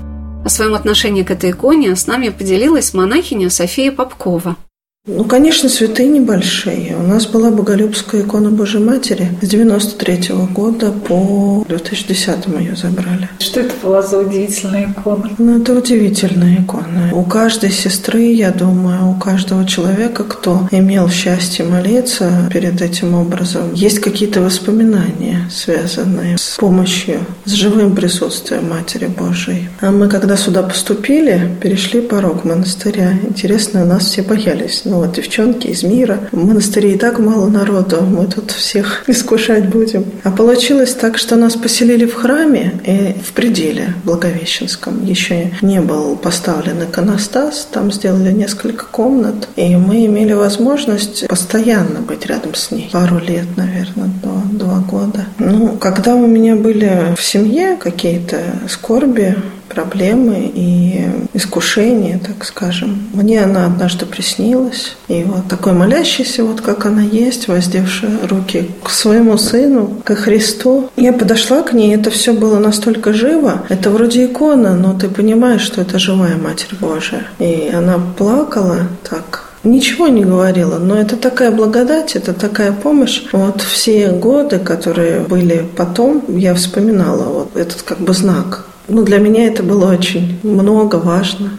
О 0.43 0.49
своем 0.49 0.73
отношении 0.73 1.21
к 1.21 1.29
этой 1.29 1.51
иконе 1.51 1.95
с 1.95 2.07
нами 2.07 2.29
поделилась 2.29 2.95
монахиня 2.95 3.51
София 3.51 3.91
Попкова– 3.91 4.55
ну, 5.07 5.23
конечно, 5.23 5.69
святые 5.69 6.09
небольшие. 6.09 6.97
У 6.97 7.07
нас 7.07 7.27
была 7.27 7.49
Боголюбская 7.49 8.23
икона 8.23 8.49
Божьей 8.49 8.83
Матери 8.83 9.29
с 9.41 9.47
93 9.47 10.33
-го 10.33 10.53
года 10.53 10.91
по 10.91 11.65
2010 11.69 12.59
ее 12.59 12.75
забрали. 12.75 13.29
Что 13.39 13.61
это 13.61 13.73
была 13.81 14.01
за 14.01 14.19
удивительная 14.19 14.91
икона? 14.91 15.29
Ну, 15.37 15.61
это 15.61 15.73
удивительная 15.73 16.61
икона. 16.61 17.11
У 17.13 17.23
каждой 17.23 17.71
сестры, 17.71 18.23
я 18.33 18.51
думаю, 18.51 19.09
у 19.09 19.13
каждого 19.13 19.65
человека, 19.65 20.25
кто 20.25 20.67
имел 20.71 21.09
счастье 21.09 21.63
молиться 21.63 22.49
перед 22.51 22.81
этим 22.81 23.13
образом, 23.15 23.73
есть 23.73 23.99
какие-то 23.99 24.41
воспоминания, 24.41 25.49
связанные 25.49 26.37
с 26.37 26.57
помощью, 26.57 27.19
с 27.45 27.51
живым 27.51 27.95
присутствием 27.95 28.69
Матери 28.69 29.07
Божией. 29.07 29.69
А 29.79 29.91
мы, 29.91 30.09
когда 30.09 30.35
сюда 30.35 30.63
поступили, 30.63 31.49
перешли 31.61 32.01
порог 32.01 32.43
монастыря. 32.43 33.13
Интересно, 33.23 33.85
нас 33.85 34.03
все 34.03 34.21
боялись. 34.21 34.81
Ну, 34.83 34.96
вот 34.97 35.13
девчонки 35.13 35.67
из 35.67 35.83
мира. 35.83 36.19
В 36.31 36.37
монастыре 36.37 36.93
и 36.93 36.97
так 36.97 37.19
мало 37.19 37.47
народу, 37.47 38.01
мы 38.01 38.27
тут 38.27 38.51
всех 38.51 39.03
искушать 39.07 39.69
будем. 39.69 40.05
А 40.23 40.31
получилось 40.31 40.93
так, 40.93 41.17
что 41.17 41.35
нас 41.35 41.55
поселили 41.55 42.05
в 42.05 42.13
храме 42.13 42.79
и 42.85 43.15
в 43.21 43.33
пределе 43.33 43.93
Благовещенском. 44.03 45.03
Еще 45.05 45.51
не 45.61 45.81
был 45.81 46.15
поставлен 46.15 46.83
иконостас, 46.83 47.67
там 47.71 47.91
сделали 47.91 48.31
несколько 48.31 48.85
комнат, 48.85 49.47
и 49.55 49.75
мы 49.75 50.05
имели 50.05 50.33
возможность 50.33 51.27
постоянно 51.27 52.01
быть 52.01 52.25
рядом 52.25 52.55
с 52.55 52.71
ней. 52.71 52.89
Пару 52.91 53.19
лет, 53.19 53.45
наверное, 53.55 54.09
до 54.23 54.57
два 54.57 54.79
года. 54.79 55.25
Ну, 55.39 55.77
когда 55.77 56.15
у 56.15 56.27
меня 56.27 56.55
были 56.55 57.15
в 57.15 57.23
семье 57.23 57.77
какие-то 57.77 58.37
скорби, 58.69 59.35
проблемы 59.67 60.51
и 60.53 61.05
искушения, 61.33 62.19
так 62.19 62.45
скажем. 62.45 63.07
Мне 63.13 63.43
она 63.43 63.65
однажды 63.65 64.05
приснилась. 64.05 64.95
И 65.07 65.23
вот 65.23 65.47
такой 65.47 65.73
молящийся, 65.73 66.43
вот 66.43 66.61
как 66.61 66.85
она 66.85 67.01
есть, 67.01 67.47
воздевшая 67.47 68.27
руки 68.27 68.71
к 68.83 68.89
своему 68.89 69.37
сыну, 69.37 70.01
к 70.03 70.15
Христу. 70.15 70.89
Я 70.95 71.13
подошла 71.13 71.61
к 71.61 71.73
ней, 71.73 71.95
это 71.95 72.09
все 72.09 72.33
было 72.33 72.59
настолько 72.59 73.13
живо. 73.13 73.65
Это 73.69 73.89
вроде 73.89 74.25
икона, 74.25 74.75
но 74.75 74.93
ты 74.93 75.09
понимаешь, 75.09 75.61
что 75.61 75.81
это 75.81 75.99
живая 75.99 76.37
Матерь 76.37 76.75
Божия. 76.79 77.27
И 77.39 77.71
она 77.73 77.99
плакала 78.17 78.87
так 79.07 79.47
ничего 79.63 80.07
не 80.07 80.23
говорила, 80.23 80.77
но 80.77 80.95
это 80.95 81.15
такая 81.17 81.51
благодать, 81.51 82.15
это 82.15 82.33
такая 82.33 82.71
помощь. 82.71 83.23
Вот 83.31 83.61
все 83.61 84.11
годы, 84.11 84.59
которые 84.59 85.21
были 85.21 85.65
потом, 85.75 86.23
я 86.27 86.53
вспоминала 86.53 87.23
вот 87.23 87.55
этот 87.55 87.81
как 87.81 87.99
бы 87.99 88.13
знак 88.13 88.66
ну, 88.87 89.03
для 89.03 89.17
меня 89.19 89.47
это 89.47 89.63
было 89.63 89.91
очень 89.91 90.39
много, 90.43 90.95
важно. 90.95 91.51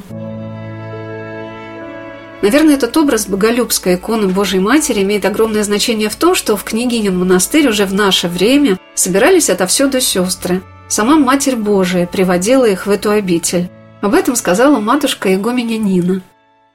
Наверное, 2.41 2.77
этот 2.77 2.97
образ 2.97 3.27
боголюбской 3.27 3.97
иконы 3.97 4.29
Божьей 4.29 4.61
Матери 4.61 5.03
имеет 5.03 5.25
огромное 5.25 5.65
значение 5.65 6.09
в 6.09 6.17
том, 6.17 6.35
что 6.35 6.57
в 6.57 6.65
княгинин 6.65 7.19
монастырь 7.19 7.69
уже 7.69 7.85
в 7.85 7.93
наше 7.93 8.29
время 8.29 8.79
собирались 8.95 9.51
отовсюду 9.51 10.01
сестры. 10.01 10.63
Сама 10.89 11.19
Матерь 11.19 11.57
Божия 11.57 12.07
приводила 12.07 12.65
их 12.65 12.87
в 12.87 12.91
эту 12.91 13.11
обитель. 13.11 13.69
Об 14.01 14.15
этом 14.15 14.37
сказала 14.37 14.79
матушка 14.79 15.35
игуменя 15.35 15.77
Нина. 15.77 16.23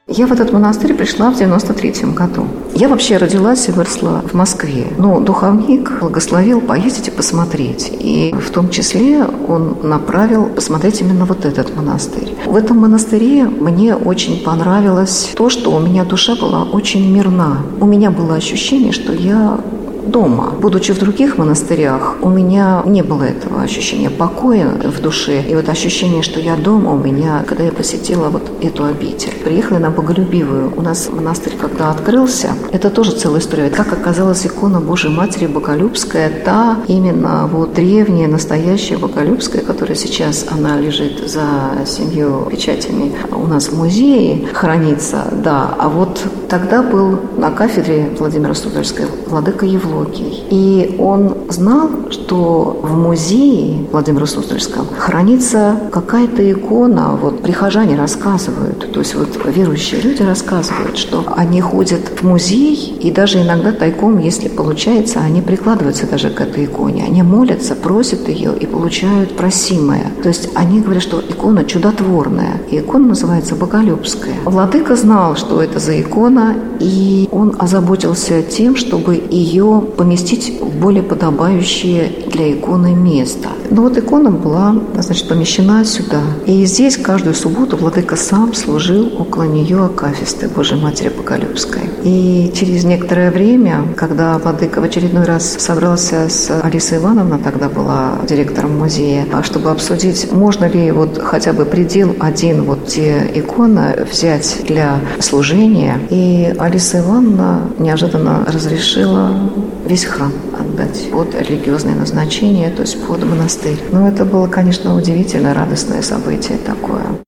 Я 0.06 0.26
в 0.26 0.32
этот 0.32 0.52
монастырь 0.52 0.92
пришла 0.94 1.30
в 1.30 1.38
93 1.38 2.12
году. 2.12 2.46
Я 2.76 2.88
вообще 2.88 3.18
родилась 3.18 3.68
и 3.68 3.72
выросла 3.72 4.22
в 4.26 4.34
Москве. 4.34 4.86
Но 4.98 5.20
духовник 5.20 6.00
благословил 6.00 6.60
поездить 6.60 7.08
и 7.08 7.10
посмотреть. 7.12 7.92
И 8.00 8.34
в 8.34 8.50
том 8.50 8.68
числе 8.68 9.24
он 9.24 9.76
направил 9.82 10.46
посмотреть 10.46 11.00
именно 11.00 11.24
вот 11.24 11.44
этот 11.44 11.76
монастырь. 11.76 12.34
В 12.46 12.56
этом 12.56 12.78
монастыре 12.78 13.44
мне 13.44 13.94
очень 13.94 14.42
понравилось 14.42 15.30
то, 15.36 15.50
что 15.50 15.70
у 15.70 15.78
меня 15.78 16.04
душа 16.04 16.34
была 16.34 16.64
очень 16.64 17.14
мирна. 17.14 17.58
У 17.80 17.86
меня 17.86 18.10
было 18.10 18.34
ощущение, 18.34 18.92
что 18.92 19.12
я 19.12 19.60
дома. 20.06 20.52
Будучи 20.60 20.92
в 20.92 20.98
других 20.98 21.38
монастырях, 21.38 22.16
у 22.22 22.28
меня 22.28 22.82
не 22.86 23.02
было 23.02 23.24
этого 23.24 23.62
ощущения 23.62 24.10
покоя 24.10 24.68
в 24.68 25.00
душе. 25.00 25.42
И 25.42 25.54
вот 25.54 25.68
ощущение, 25.68 26.22
что 26.22 26.40
я 26.40 26.56
дома, 26.56 26.92
у 26.92 26.98
меня, 26.98 27.44
когда 27.46 27.64
я 27.64 27.72
посетила 27.72 28.28
вот 28.28 28.42
эту 28.62 28.84
обитель. 28.84 29.32
Приехала 29.44 29.78
на 29.78 29.90
Боголюбивую. 29.90 30.72
У 30.76 30.82
нас 30.82 31.08
монастырь, 31.10 31.54
когда 31.60 31.90
открылся, 31.90 32.50
это 32.72 32.90
тоже 32.90 33.12
целая 33.12 33.40
история. 33.40 33.70
Как 33.70 33.92
оказалась 33.92 34.46
икона 34.46 34.80
Божьей 34.80 35.10
Матери 35.10 35.46
Боголюбская, 35.46 36.30
та 36.44 36.78
именно 36.88 37.48
вот 37.50 37.74
древняя, 37.74 38.28
настоящая 38.28 38.98
Боголюбская, 38.98 39.62
которая 39.62 39.96
сейчас, 39.96 40.46
она 40.50 40.78
лежит 40.78 41.28
за 41.28 41.86
семью 41.86 42.48
печатями 42.50 43.12
у 43.32 43.46
нас 43.46 43.68
в 43.68 43.76
музее, 43.76 44.46
хранится, 44.52 45.24
да. 45.32 45.74
А 45.78 45.88
вот 45.88 46.20
тогда 46.48 46.82
был 46.82 47.18
на 47.36 47.50
кафедре 47.50 48.10
Владимира 48.18 48.54
Суздальской 48.54 49.06
владыка 49.26 49.66
Евло 49.66 49.93
Евлогий. 49.94 50.44
И 50.50 50.96
он 50.98 51.34
знал, 51.48 51.90
что 52.10 52.80
в 52.82 52.96
музее 52.96 53.86
Владимира 53.92 54.26
Суздальском 54.26 54.86
хранится 54.98 55.76
какая-то 55.92 56.50
икона, 56.50 57.16
вот 57.20 57.42
прихожане 57.42 57.96
рассказывают, 57.96 58.92
то 58.92 59.00
есть 59.00 59.14
вот 59.14 59.28
верующие 59.44 60.00
люди 60.00 60.22
рассказывают, 60.22 60.96
что 60.96 61.24
они 61.36 61.60
ходят 61.60 62.00
в 62.20 62.22
музей 62.22 62.96
и 63.00 63.10
даже 63.10 63.42
иногда 63.42 63.72
тайком, 63.72 64.18
если 64.18 64.48
получается, 64.48 65.20
они 65.20 65.42
прикладываются 65.42 66.06
даже 66.06 66.30
к 66.30 66.40
этой 66.40 66.64
иконе. 66.64 67.04
Они 67.04 67.22
молятся, 67.22 67.74
просят 67.74 68.28
ее 68.28 68.56
и 68.58 68.66
получают 68.66 69.36
просимое. 69.36 70.06
То 70.22 70.28
есть 70.28 70.48
они 70.54 70.80
говорят, 70.80 71.02
что 71.02 71.20
икона 71.20 71.64
чудотворная. 71.64 72.62
И 72.70 72.78
икона 72.78 73.08
называется 73.08 73.54
Боголюбская. 73.54 74.34
Владыка 74.44 74.96
знал, 74.96 75.36
что 75.36 75.62
это 75.62 75.78
за 75.78 76.00
икона, 76.00 76.56
и 76.80 77.28
он 77.30 77.56
озаботился 77.58 78.42
тем, 78.42 78.76
чтобы 78.76 79.22
ее 79.30 79.83
поместить 79.84 80.60
более 80.74 81.02
подобающее 81.02 82.10
для 82.30 82.52
иконы 82.52 82.94
место. 82.94 83.48
Но 83.70 83.82
вот 83.82 83.96
икона 83.96 84.30
была, 84.30 84.76
значит, 84.98 85.28
помещена 85.28 85.84
сюда. 85.84 86.20
И 86.46 86.64
здесь 86.66 86.96
каждую 86.96 87.34
субботу 87.34 87.76
владыка 87.76 88.16
сам 88.16 88.54
служил 88.54 89.10
около 89.18 89.44
нее 89.44 89.84
акафисты 89.84 90.48
Божьей 90.48 90.80
Матери 90.80 91.08
Поколюбской. 91.08 91.82
И 92.02 92.52
через 92.54 92.84
некоторое 92.84 93.30
время, 93.30 93.84
когда 93.96 94.38
владыка 94.38 94.80
в 94.80 94.84
очередной 94.84 95.24
раз 95.24 95.56
собрался 95.58 96.28
с 96.28 96.50
Алисой 96.62 96.98
Ивановной, 96.98 97.38
тогда 97.38 97.68
была 97.68 98.18
директором 98.28 98.78
музея, 98.78 99.26
а 99.32 99.42
чтобы 99.42 99.70
обсудить, 99.70 100.30
можно 100.32 100.66
ли 100.66 100.90
вот 100.90 101.20
хотя 101.22 101.52
бы 101.52 101.64
предел 101.64 102.14
один 102.20 102.64
вот 102.64 102.86
те 102.86 103.30
иконы 103.34 104.06
взять 104.10 104.62
для 104.66 105.00
служения. 105.20 105.98
И 106.10 106.54
Алиса 106.58 107.00
Ивановна 107.00 107.70
неожиданно 107.78 108.44
разрешила 108.46 109.50
весь 109.86 110.04
храм 110.04 110.32
отдать 110.74 111.10
под 111.10 111.34
религиозное 111.34 111.94
назначение, 111.94 112.70
то 112.70 112.82
есть 112.82 113.00
под 113.06 113.24
монастырь. 113.24 113.78
Но 113.92 114.08
это 114.08 114.24
было, 114.24 114.48
конечно, 114.48 114.96
удивительно 114.96 115.54
радостное 115.54 116.02
событие 116.02 116.58
такое. 116.58 117.23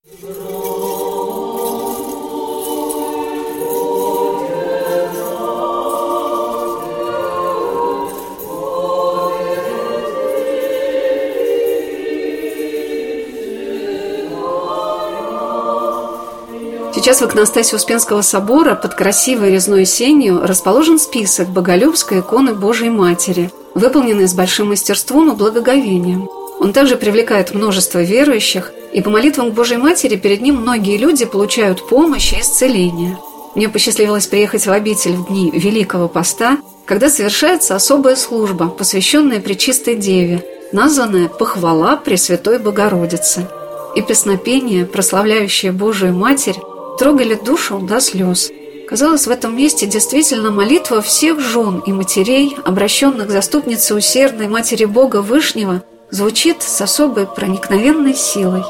Сейчас 17.06 17.20
в 17.20 17.26
иконостасе 17.26 17.76
Успенского 17.76 18.20
собора 18.20 18.74
под 18.74 18.94
красивой 18.94 19.52
резной 19.52 19.86
сенью 19.86 20.44
расположен 20.44 20.98
список 20.98 21.48
Боголюбской 21.50 22.18
иконы 22.18 22.52
Божией 22.52 22.90
Матери, 22.90 23.52
выполненный 23.76 24.26
с 24.26 24.34
большим 24.34 24.70
мастерством 24.70 25.30
и 25.30 25.36
благоговением. 25.36 26.28
Он 26.58 26.72
также 26.72 26.96
привлекает 26.96 27.54
множество 27.54 28.02
верующих, 28.02 28.72
и 28.92 29.02
по 29.02 29.10
молитвам 29.10 29.52
к 29.52 29.54
Божьей 29.54 29.76
Матери 29.76 30.16
перед 30.16 30.40
ним 30.40 30.56
многие 30.56 30.96
люди 30.96 31.26
получают 31.26 31.88
помощь 31.88 32.32
и 32.32 32.40
исцеление. 32.40 33.16
Мне 33.54 33.68
посчастливилось 33.68 34.26
приехать 34.26 34.66
в 34.66 34.72
обитель 34.72 35.12
в 35.12 35.28
дни 35.28 35.52
Великого 35.54 36.08
Поста, 36.08 36.58
когда 36.86 37.08
совершается 37.08 37.76
особая 37.76 38.16
служба, 38.16 38.66
посвященная 38.66 39.38
Пречистой 39.38 39.94
Деве, 39.94 40.44
названная 40.72 41.28
«Похвала 41.28 41.94
Пресвятой 41.94 42.58
Богородицы». 42.58 43.46
И 43.94 44.02
песнопения, 44.02 44.84
прославляющие 44.84 45.70
Божию 45.70 46.12
Матерь, 46.12 46.56
трогали 46.98 47.34
душу 47.34 47.78
до 47.78 48.00
слез. 48.00 48.50
Казалось, 48.88 49.26
в 49.26 49.30
этом 49.30 49.56
месте 49.56 49.86
действительно 49.86 50.50
молитва 50.50 51.02
всех 51.02 51.40
жен 51.40 51.82
и 51.86 51.92
матерей, 51.92 52.56
обращенных 52.64 53.28
к 53.28 53.30
заступнице 53.30 53.94
усердной 53.94 54.48
Матери 54.48 54.84
Бога 54.84 55.22
Вышнего, 55.22 55.82
звучит 56.10 56.62
с 56.62 56.80
особой 56.80 57.26
проникновенной 57.26 58.14
силой. 58.14 58.62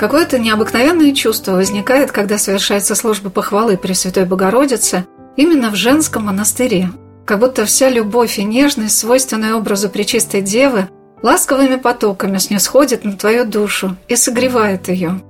Какое-то 0.00 0.38
необыкновенное 0.38 1.12
чувство 1.12 1.52
возникает, 1.52 2.10
когда 2.10 2.38
совершается 2.38 2.94
служба 2.94 3.28
похвалы 3.28 3.76
Пресвятой 3.76 4.24
Богородице 4.24 5.04
именно 5.36 5.68
в 5.68 5.74
женском 5.74 6.24
монастыре. 6.24 6.88
Как 7.26 7.38
будто 7.38 7.66
вся 7.66 7.90
любовь 7.90 8.38
и 8.38 8.44
нежность, 8.44 8.96
свойственная 8.96 9.56
образу 9.56 9.90
Пречистой 9.90 10.40
Девы, 10.40 10.88
ласковыми 11.22 11.76
потоками 11.76 12.38
снисходит 12.38 13.04
на 13.04 13.12
твою 13.12 13.44
душу 13.44 13.94
и 14.08 14.16
согревает 14.16 14.88
ее. 14.88 15.20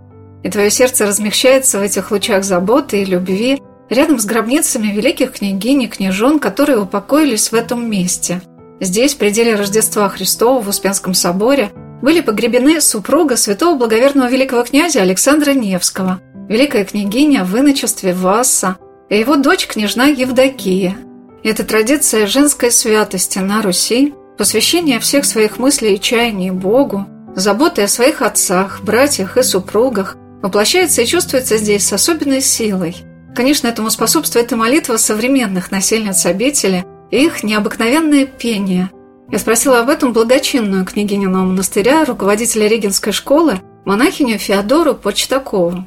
И 0.45 0.51
твое 0.51 0.71
сердце 0.71 1.05
размягчается 1.05 1.81
в 1.81 1.83
этих 1.83 2.13
лучах 2.13 2.45
заботы 2.45 3.03
и 3.03 3.05
любви 3.05 3.61
рядом 3.89 4.21
с 4.21 4.25
гробницами 4.25 4.93
великих 4.93 5.33
княгинь 5.33 5.83
и 5.83 5.89
княжон, 5.89 6.39
которые 6.39 6.79
упокоились 6.79 7.51
в 7.51 7.55
этом 7.57 7.91
месте. 7.91 8.41
Здесь, 8.79 9.15
в 9.15 9.19
пределе 9.19 9.57
Рождества 9.57 10.09
Христова 10.09 10.63
в 10.63 10.69
Успенском 10.69 11.13
соборе, 11.13 11.73
были 12.03 12.21
погребены 12.21 12.81
супруга 12.81 13.37
святого 13.37 13.77
благоверного 13.77 14.29
великого 14.29 14.63
князя 14.63 15.03
Александра 15.03 15.53
Невского, 15.53 16.21
великая 16.49 16.85
княгиня 16.85 17.45
в 17.45 17.59
иночестве 17.59 18.13
Васса 18.15 18.77
и 19.09 19.19
его 19.19 19.37
дочь 19.37 19.67
княжна 19.67 20.07
Евдокия. 20.07 20.97
Эта 21.43 21.65
традиция 21.65 22.27
женской 22.27 22.71
святости 22.71 23.39
на 23.39 23.63
Руси, 23.63 24.15
посвящение 24.39 25.01
всех 25.01 25.25
своих 25.25 25.59
мыслей 25.59 25.95
и 25.95 26.01
чаяний 26.01 26.51
Богу, 26.51 27.07
заботы 27.35 27.83
о 27.83 27.89
своих 27.89 28.23
отцах, 28.23 28.81
братьях 28.83 29.37
и 29.37 29.43
супругах, 29.43 30.17
воплощается 30.43 31.03
и 31.03 31.07
чувствуется 31.07 31.59
здесь 31.59 31.87
с 31.87 31.93
особенной 31.93 32.41
силой. 32.41 32.97
Конечно, 33.35 33.69
этому 33.69 33.91
способствует 33.91 34.51
и 34.53 34.57
молитва 34.57 34.97
современных 34.97 35.71
насельниц 35.71 36.27
обители 36.27 36.85
и 37.11 37.25
их 37.25 37.43
необыкновенное 37.43 38.27
пение– 38.27 38.91
я 39.31 39.39
спросила 39.39 39.81
об 39.81 39.89
этом 39.89 40.13
благочинную 40.13 40.85
княгинину 40.85 41.47
монастыря, 41.47 42.05
руководителя 42.05 42.67
Регинской 42.67 43.13
школы, 43.13 43.61
монахиню 43.85 44.39
Феодору 44.39 44.95
Почтакову. 44.95 45.85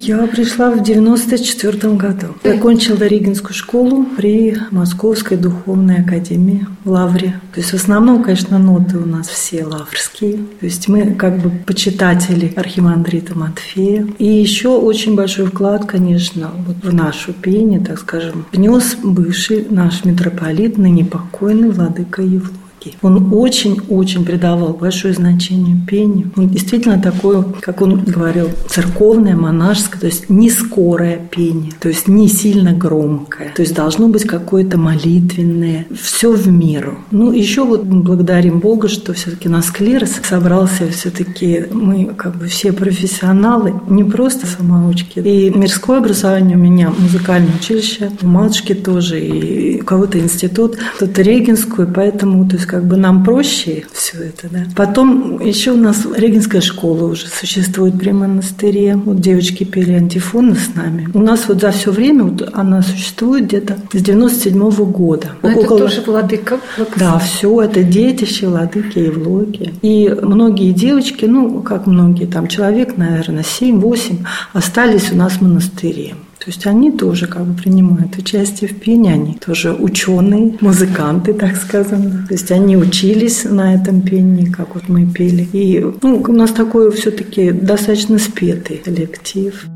Я 0.00 0.28
пришла 0.28 0.70
в 0.70 0.80
94 0.80 1.94
году. 1.94 2.28
Закончила 2.44 3.02
Регинскую 3.02 3.52
школу 3.52 4.06
при 4.16 4.56
Московской 4.70 5.36
духовной 5.36 6.02
академии 6.02 6.68
в 6.84 6.90
Лавре. 6.90 7.40
То 7.52 7.60
есть 7.60 7.72
в 7.72 7.74
основном, 7.74 8.22
конечно, 8.22 8.60
ноты 8.60 8.96
у 8.96 9.04
нас 9.04 9.26
все 9.26 9.64
лаврские. 9.64 10.34
То 10.60 10.66
есть 10.66 10.86
мы 10.86 11.14
как 11.14 11.38
бы 11.38 11.50
почитатели 11.50 12.52
архимандрита 12.54 13.36
Матфея. 13.36 14.06
И 14.18 14.24
еще 14.24 14.68
очень 14.68 15.16
большой 15.16 15.46
вклад, 15.46 15.84
конечно, 15.84 16.52
вот 16.64 16.76
в 16.84 16.94
нашу 16.94 17.32
пение, 17.32 17.80
так 17.80 17.98
скажем, 17.98 18.46
внес 18.52 18.96
бывший 19.02 19.66
наш 19.68 20.04
митрополит, 20.04 20.78
ныне 20.78 21.04
покойный 21.04 21.70
владыка 21.70 22.22
Евло 22.22 22.54
легкий. 22.78 22.96
Он 23.02 23.32
очень-очень 23.32 24.24
придавал 24.24 24.72
большое 24.72 25.14
значение 25.14 25.76
пению. 25.86 26.30
Он 26.36 26.48
действительно 26.48 27.00
такое, 27.00 27.44
как 27.60 27.82
он 27.82 28.02
говорил, 28.04 28.48
церковное, 28.68 29.36
монашеское, 29.36 30.00
то 30.00 30.06
есть 30.06 30.30
не 30.30 30.50
скорое 30.50 31.20
пение, 31.30 31.72
то 31.80 31.88
есть 31.88 32.08
не 32.08 32.28
сильно 32.28 32.72
громкое. 32.72 33.52
То 33.54 33.62
есть 33.62 33.74
должно 33.74 34.08
быть 34.08 34.24
какое-то 34.24 34.78
молитвенное, 34.78 35.86
все 36.00 36.32
в 36.32 36.48
меру. 36.48 36.98
Ну, 37.10 37.32
еще 37.32 37.64
вот 37.64 37.84
благодарим 37.84 38.60
Бога, 38.60 38.88
что 38.88 39.12
все-таки 39.12 39.48
на 39.48 39.62
склерос 39.62 40.16
собрался 40.22 40.88
все-таки 40.88 41.64
мы 41.70 42.06
как 42.16 42.36
бы 42.36 42.46
все 42.46 42.72
профессионалы, 42.72 43.74
не 43.88 44.04
просто 44.04 44.46
самоучки. 44.46 45.20
И 45.20 45.50
мирское 45.50 45.98
образование 45.98 46.56
у 46.56 46.60
меня, 46.60 46.92
музыкальное 46.96 47.54
училище, 47.58 48.10
у 48.22 48.26
матушки 48.26 48.74
тоже, 48.74 49.20
и 49.20 49.80
у 49.80 49.84
кого-то 49.84 50.18
институт, 50.18 50.76
кто-то 50.96 51.22
регенскую, 51.22 51.90
поэтому 51.92 52.48
то 52.48 52.56
есть 52.56 52.67
как 52.68 52.84
бы 52.84 52.96
нам 52.96 53.24
проще 53.24 53.84
все 53.92 54.18
это, 54.24 54.48
да. 54.50 54.60
Потом 54.76 55.40
еще 55.40 55.72
у 55.72 55.76
нас 55.76 56.06
Регинская 56.16 56.60
школа 56.60 57.04
уже 57.04 57.26
существует 57.26 57.98
при 57.98 58.12
монастыре. 58.12 58.96
Вот 58.96 59.20
девочки 59.20 59.64
пели 59.64 59.94
антифоны 59.94 60.54
с 60.54 60.74
нами. 60.74 61.08
У 61.14 61.20
нас 61.20 61.48
вот 61.48 61.60
за 61.60 61.70
все 61.70 61.90
время 61.90 62.24
вот 62.24 62.48
она 62.52 62.82
существует 62.82 63.46
где-то 63.46 63.78
с 63.92 64.02
97 64.02 64.68
-го 64.68 64.84
года. 64.84 65.30
Но 65.42 65.50
Около... 65.50 65.62
это 65.62 65.78
тоже 65.78 66.02
владыка? 66.06 66.60
Да, 66.96 67.18
все 67.18 67.62
это 67.62 67.82
детище 67.82 68.48
владыки 68.48 68.98
и 68.98 69.10
влоки. 69.10 69.74
И 69.82 70.14
многие 70.22 70.72
девочки, 70.72 71.24
ну, 71.24 71.62
как 71.62 71.86
многие, 71.86 72.26
там 72.26 72.48
человек, 72.48 72.96
наверное, 72.98 73.42
7-8 73.42 74.26
остались 74.52 75.10
у 75.12 75.16
нас 75.16 75.32
в 75.32 75.40
монастыре. 75.42 76.14
То 76.38 76.44
есть 76.46 76.66
они 76.66 76.92
тоже 76.92 77.26
как 77.26 77.44
бы 77.44 77.60
принимают 77.60 78.16
участие 78.16 78.70
в 78.70 78.78
пении, 78.78 79.12
они 79.12 79.34
тоже 79.34 79.72
ученые, 79.72 80.56
музыканты, 80.60 81.34
так 81.34 81.56
скажем. 81.56 82.26
То 82.26 82.34
есть 82.34 82.50
они 82.50 82.76
учились 82.76 83.44
на 83.44 83.74
этом 83.74 84.02
пении, 84.02 84.46
как 84.46 84.74
вот 84.74 84.88
мы 84.88 85.06
пели. 85.06 85.48
И 85.52 85.84
ну, 86.02 86.24
у 86.26 86.32
нас 86.32 86.52
такой 86.52 86.90
все-таки 86.92 87.50
достаточно 87.50 88.18
спетый 88.18 88.76
коллектив. 88.78 89.66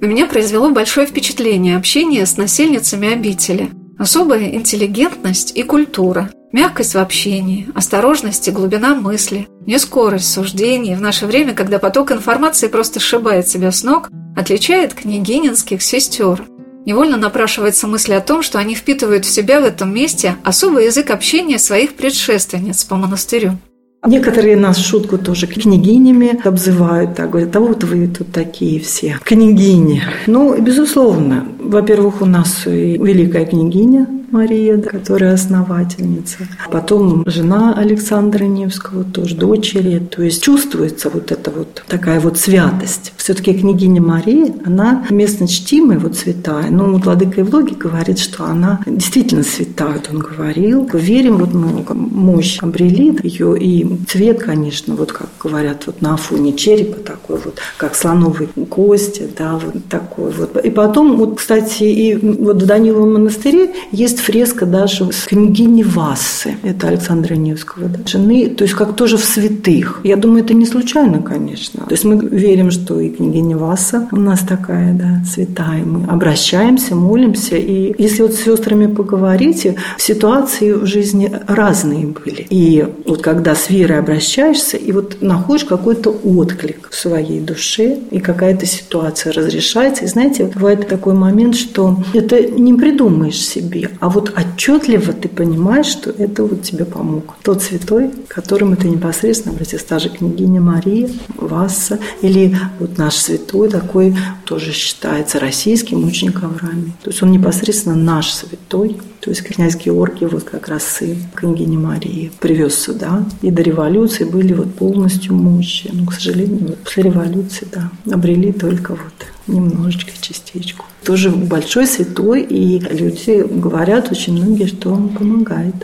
На 0.00 0.06
меня 0.06 0.26
произвело 0.26 0.70
большое 0.70 1.06
впечатление 1.06 1.76
общение 1.76 2.26
с 2.26 2.36
насельницами 2.36 3.12
обители. 3.12 3.70
Особая 3.98 4.54
интеллигентность 4.54 5.56
и 5.56 5.62
культура– 5.62 6.30
Мягкость 6.54 6.94
в 6.94 6.98
общении, 6.98 7.66
осторожность 7.74 8.46
и 8.46 8.52
глубина 8.52 8.94
мысли, 8.94 9.48
не 9.66 9.76
скорость 9.76 10.30
суждений 10.32 10.94
в 10.94 11.00
наше 11.00 11.26
время, 11.26 11.52
когда 11.52 11.80
поток 11.80 12.12
информации 12.12 12.68
просто 12.68 13.00
сшибает 13.00 13.48
себя 13.48 13.72
с 13.72 13.82
ног, 13.82 14.08
отличает 14.36 14.94
княгининских 14.94 15.82
сестер. 15.82 16.44
Невольно 16.86 17.16
напрашивается 17.16 17.88
мысль 17.88 18.12
о 18.14 18.20
том, 18.20 18.42
что 18.42 18.60
они 18.60 18.76
впитывают 18.76 19.24
в 19.24 19.32
себя 19.32 19.60
в 19.60 19.64
этом 19.64 19.92
месте 19.92 20.36
особый 20.44 20.84
язык 20.84 21.10
общения 21.10 21.58
своих 21.58 21.94
предшественниц 21.94 22.84
по 22.84 22.94
монастырю. 22.94 23.58
Некоторые 24.06 24.56
нас 24.56 24.78
шутку 24.78 25.18
тоже 25.18 25.48
княгинями 25.48 26.38
обзывают, 26.46 27.16
так 27.16 27.30
говорят, 27.30 27.56
а 27.56 27.58
вот 27.58 27.82
вы 27.82 28.06
тут 28.06 28.30
такие 28.30 28.78
все, 28.78 29.18
княгини. 29.24 30.04
Ну, 30.28 30.56
безусловно, 30.60 31.48
во-первых, 31.58 32.22
у 32.22 32.26
нас 32.26 32.62
великая 32.64 33.44
княгиня 33.44 34.06
Мария, 34.34 34.78
которая 34.78 35.34
основательница. 35.34 36.38
Потом 36.70 37.22
жена 37.26 37.74
Александра 37.74 38.44
Невского, 38.44 39.04
тоже 39.04 39.36
дочери. 39.36 39.98
То 39.98 40.22
есть 40.22 40.42
чувствуется 40.42 41.08
вот 41.08 41.30
эта 41.30 41.50
вот 41.52 41.84
такая 41.86 42.18
вот 42.18 42.36
святость. 42.36 43.12
Все-таки 43.16 43.54
княгиня 43.54 44.02
Мария, 44.02 44.52
она 44.64 45.06
местно 45.08 45.46
чтимая, 45.46 46.00
вот 46.00 46.16
святая. 46.16 46.68
Но 46.70 46.86
вот 46.86 47.04
Владыка 47.04 47.42
Евлогий 47.42 47.76
говорит, 47.76 48.18
что 48.18 48.44
она 48.44 48.80
действительно 48.86 49.44
святая, 49.44 50.02
он 50.12 50.18
говорил. 50.18 50.90
Верим, 50.92 51.38
вот 51.38 51.54
мы 51.54 51.84
мощь 51.94 52.58
обрели 52.60 53.16
ее, 53.22 53.56
и 53.58 53.86
цвет, 54.08 54.42
конечно, 54.42 54.96
вот 54.96 55.12
как 55.12 55.28
говорят, 55.40 55.86
вот 55.86 56.02
на 56.02 56.16
фоне 56.16 56.54
черепа 56.54 56.98
такой 56.98 57.38
вот, 57.44 57.58
как 57.76 57.94
слоновой 57.94 58.48
кости, 58.68 59.28
да, 59.38 59.60
вот 59.62 59.84
такой 59.88 60.32
вот. 60.32 60.56
И 60.56 60.70
потом, 60.70 61.16
вот, 61.16 61.38
кстати, 61.38 61.84
и 61.84 62.16
вот 62.16 62.62
в 62.62 62.66
Даниловом 62.66 63.14
монастыре 63.14 63.74
есть 63.92 64.23
фреска 64.24 64.66
даже 64.66 65.12
с 65.12 65.26
княгини 65.26 65.82
Вассы, 65.82 66.56
это 66.62 66.88
Александра 66.88 67.34
Невского, 67.34 67.88
да, 67.88 67.98
жены, 68.06 68.48
то 68.48 68.64
есть 68.64 68.74
как 68.74 68.96
тоже 68.96 69.16
в 69.16 69.24
святых. 69.24 70.00
Я 70.04 70.16
думаю, 70.16 70.44
это 70.44 70.54
не 70.54 70.66
случайно, 70.66 71.22
конечно. 71.22 71.84
То 71.84 71.92
есть 71.92 72.04
мы 72.04 72.16
верим, 72.28 72.70
что 72.70 73.00
и 73.00 73.10
княгиня 73.10 73.56
Васа 73.56 74.08
у 74.12 74.16
нас 74.16 74.40
такая, 74.40 74.94
да, 74.94 75.22
святая. 75.26 75.84
Мы 75.84 76.06
обращаемся, 76.06 76.94
молимся, 76.94 77.56
и 77.56 77.94
если 77.98 78.22
вот 78.22 78.34
с 78.34 78.44
сестрами 78.44 78.86
поговорите, 78.86 79.76
ситуации 79.98 80.72
в 80.72 80.86
жизни 80.86 81.30
разные 81.46 82.06
были. 82.06 82.46
И 82.50 82.86
вот 83.06 83.22
когда 83.22 83.54
с 83.54 83.70
верой 83.70 83.98
обращаешься, 83.98 84.76
и 84.76 84.92
вот 84.92 85.18
находишь 85.20 85.64
какой-то 85.64 86.10
отклик 86.10 86.88
в 86.90 86.96
своей 86.96 87.40
душе, 87.40 87.98
и 88.10 88.20
какая-то 88.20 88.66
ситуация 88.66 89.32
разрешается. 89.32 90.04
И 90.04 90.08
знаете, 90.08 90.50
бывает 90.54 90.88
такой 90.88 91.14
момент, 91.14 91.56
что 91.56 91.98
это 92.12 92.40
не 92.42 92.74
придумаешь 92.74 93.38
себе, 93.38 93.90
а 94.00 94.08
вот 94.14 94.32
отчетливо 94.38 95.12
ты 95.12 95.28
понимаешь, 95.28 95.86
что 95.86 96.10
это 96.10 96.44
вот 96.44 96.62
тебе 96.62 96.84
помог. 96.84 97.34
Тот 97.42 97.62
святой, 97.62 98.12
которым 98.28 98.76
ты 98.76 98.88
непосредственно 98.88 99.54
обратился, 99.54 99.86
та 99.86 99.98
же 99.98 100.08
княгиня 100.08 100.60
Мария, 100.60 101.10
Васса, 101.36 101.98
или 102.22 102.56
вот 102.78 102.96
наш 102.96 103.16
святой 103.16 103.68
такой 103.68 104.16
тоже 104.44 104.72
считается 104.72 105.40
российским 105.40 106.00
мученик 106.00 106.42
Авраамий. 106.44 106.94
То 107.02 107.10
есть 107.10 107.22
он 107.22 107.32
непосредственно 107.32 107.96
наш 107.96 108.30
святой, 108.30 109.00
то 109.24 109.30
есть 109.30 109.42
князь 109.42 109.74
Георгий, 109.76 110.26
вот 110.26 110.44
как 110.44 110.68
раз 110.68 110.84
сын 110.84 111.16
княгини 111.34 111.78
Марии, 111.78 112.30
привез 112.40 112.74
сюда. 112.78 113.24
И 113.40 113.50
до 113.50 113.62
революции 113.62 114.24
были 114.24 114.52
вот 114.52 114.74
полностью 114.74 115.34
мощи. 115.34 115.88
Но, 115.94 116.04
к 116.04 116.12
сожалению, 116.12 116.76
после 116.84 117.04
революции, 117.04 117.66
да, 117.72 117.90
обрели 118.12 118.52
только 118.52 118.90
вот 118.90 119.26
немножечко, 119.46 120.12
частичку. 120.20 120.84
Тоже 121.04 121.30
большой 121.30 121.86
святой, 121.86 122.42
и 122.42 122.78
люди 122.78 123.42
говорят 123.48 124.12
очень 124.12 124.34
многие, 124.34 124.66
что 124.66 124.90
он 124.90 125.08
помогает. 125.08 125.74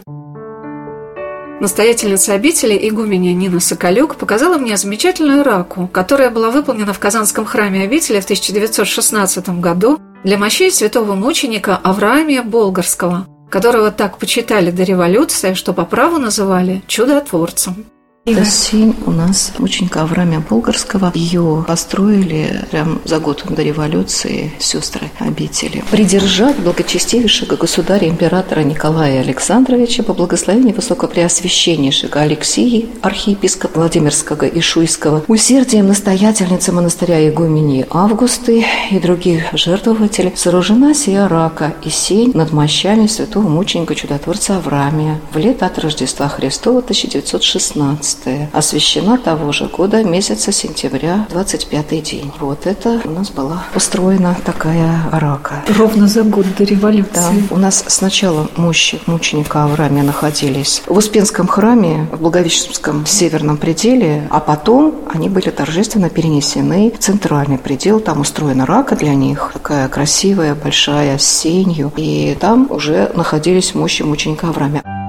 Настоятельница 1.60 2.34
обители 2.34 2.78
игуменя 2.88 3.32
Нина 3.32 3.60
Соколюк 3.60 4.16
показала 4.16 4.58
мне 4.58 4.76
замечательную 4.76 5.44
раку, 5.44 5.88
которая 5.88 6.30
была 6.30 6.50
выполнена 6.50 6.92
в 6.92 6.98
Казанском 6.98 7.46
храме 7.46 7.84
обители 7.84 8.20
в 8.20 8.24
1916 8.24 9.48
году 9.60 9.98
для 10.24 10.38
мощей 10.38 10.70
святого 10.70 11.14
мученика 11.14 11.76
Авраамия 11.76 12.42
Болгарского, 12.42 13.26
которого 13.50 13.90
так 13.90 14.18
почитали 14.18 14.70
до 14.70 14.82
революции, 14.82 15.54
что 15.54 15.72
по 15.72 15.84
праву 15.84 16.18
называли 16.18 16.82
чудотворцем. 16.86 17.86
Сень 18.26 18.94
у 19.06 19.12
нас 19.12 19.52
ученика 19.58 20.02
Авраамия 20.02 20.40
Болгарского. 20.40 21.10
Ее 21.14 21.64
построили 21.66 22.66
прям 22.70 23.00
за 23.06 23.18
год 23.18 23.44
до 23.48 23.62
революции 23.62 24.52
сестры 24.58 25.10
обители. 25.18 25.82
Придержать 25.90 26.58
благочестивейшего 26.58 27.56
государя 27.56 28.06
императора 28.08 28.60
Николая 28.60 29.22
Александровича 29.22 30.02
по 30.02 30.12
благословению 30.12 30.74
высокопреосвященнейшего 30.76 32.20
Алексии, 32.20 32.90
архиепископа 33.00 33.80
Владимирского 33.80 34.44
и 34.44 34.60
Шуйского, 34.60 35.24
усердием 35.26 35.86
настоятельницы 35.88 36.72
монастыря 36.72 37.26
игумени 37.26 37.86
Августы 37.88 38.66
и 38.90 38.98
других 38.98 39.44
жертвователей 39.54 40.32
сооружена 40.36 40.92
сия 40.92 41.26
рака 41.26 41.72
и 41.82 41.88
сень 41.88 42.32
над 42.34 42.52
мощами 42.52 43.06
святого 43.06 43.48
мученика 43.48 43.94
чудотворца 43.94 44.58
Авраамия 44.58 45.18
в 45.32 45.38
лето 45.38 45.64
от 45.64 45.78
Рождества 45.78 46.28
Христова 46.28 46.80
1916 46.80 48.09
15 48.14 48.48
освящена 48.52 49.18
того 49.18 49.52
же 49.52 49.66
года, 49.66 50.02
месяца 50.02 50.52
сентября, 50.52 51.26
25 51.30 52.02
день. 52.02 52.32
Вот 52.40 52.66
это 52.66 53.00
у 53.04 53.10
нас 53.10 53.30
была 53.30 53.64
построена 53.72 54.36
такая 54.44 55.02
рака. 55.12 55.62
Ровно 55.76 56.08
за 56.08 56.22
год 56.22 56.46
до 56.56 56.64
революции. 56.64 57.10
Да, 57.14 57.54
у 57.54 57.58
нас 57.58 57.84
сначала 57.86 58.48
мощи 58.56 59.00
мученика 59.06 59.64
Авраамия 59.64 60.02
находились 60.02 60.82
в 60.86 60.96
Успенском 60.96 61.46
храме, 61.46 62.08
в 62.12 62.20
Благовещенском 62.20 63.06
северном 63.06 63.56
пределе, 63.56 64.26
а 64.30 64.40
потом 64.40 64.94
они 65.12 65.28
были 65.28 65.50
торжественно 65.50 66.10
перенесены 66.10 66.90
в 66.90 66.98
центральный 66.98 67.58
предел. 67.58 68.00
Там 68.00 68.20
устроена 68.20 68.66
рака 68.66 68.96
для 68.96 69.14
них, 69.14 69.50
такая 69.52 69.88
красивая, 69.88 70.54
большая, 70.54 71.18
с 71.18 71.26
сенью. 71.26 71.92
И 71.96 72.36
там 72.40 72.66
уже 72.70 73.10
находились 73.14 73.74
мощи 73.74 74.02
мученика 74.02 74.48
Авраамия. 74.48 74.99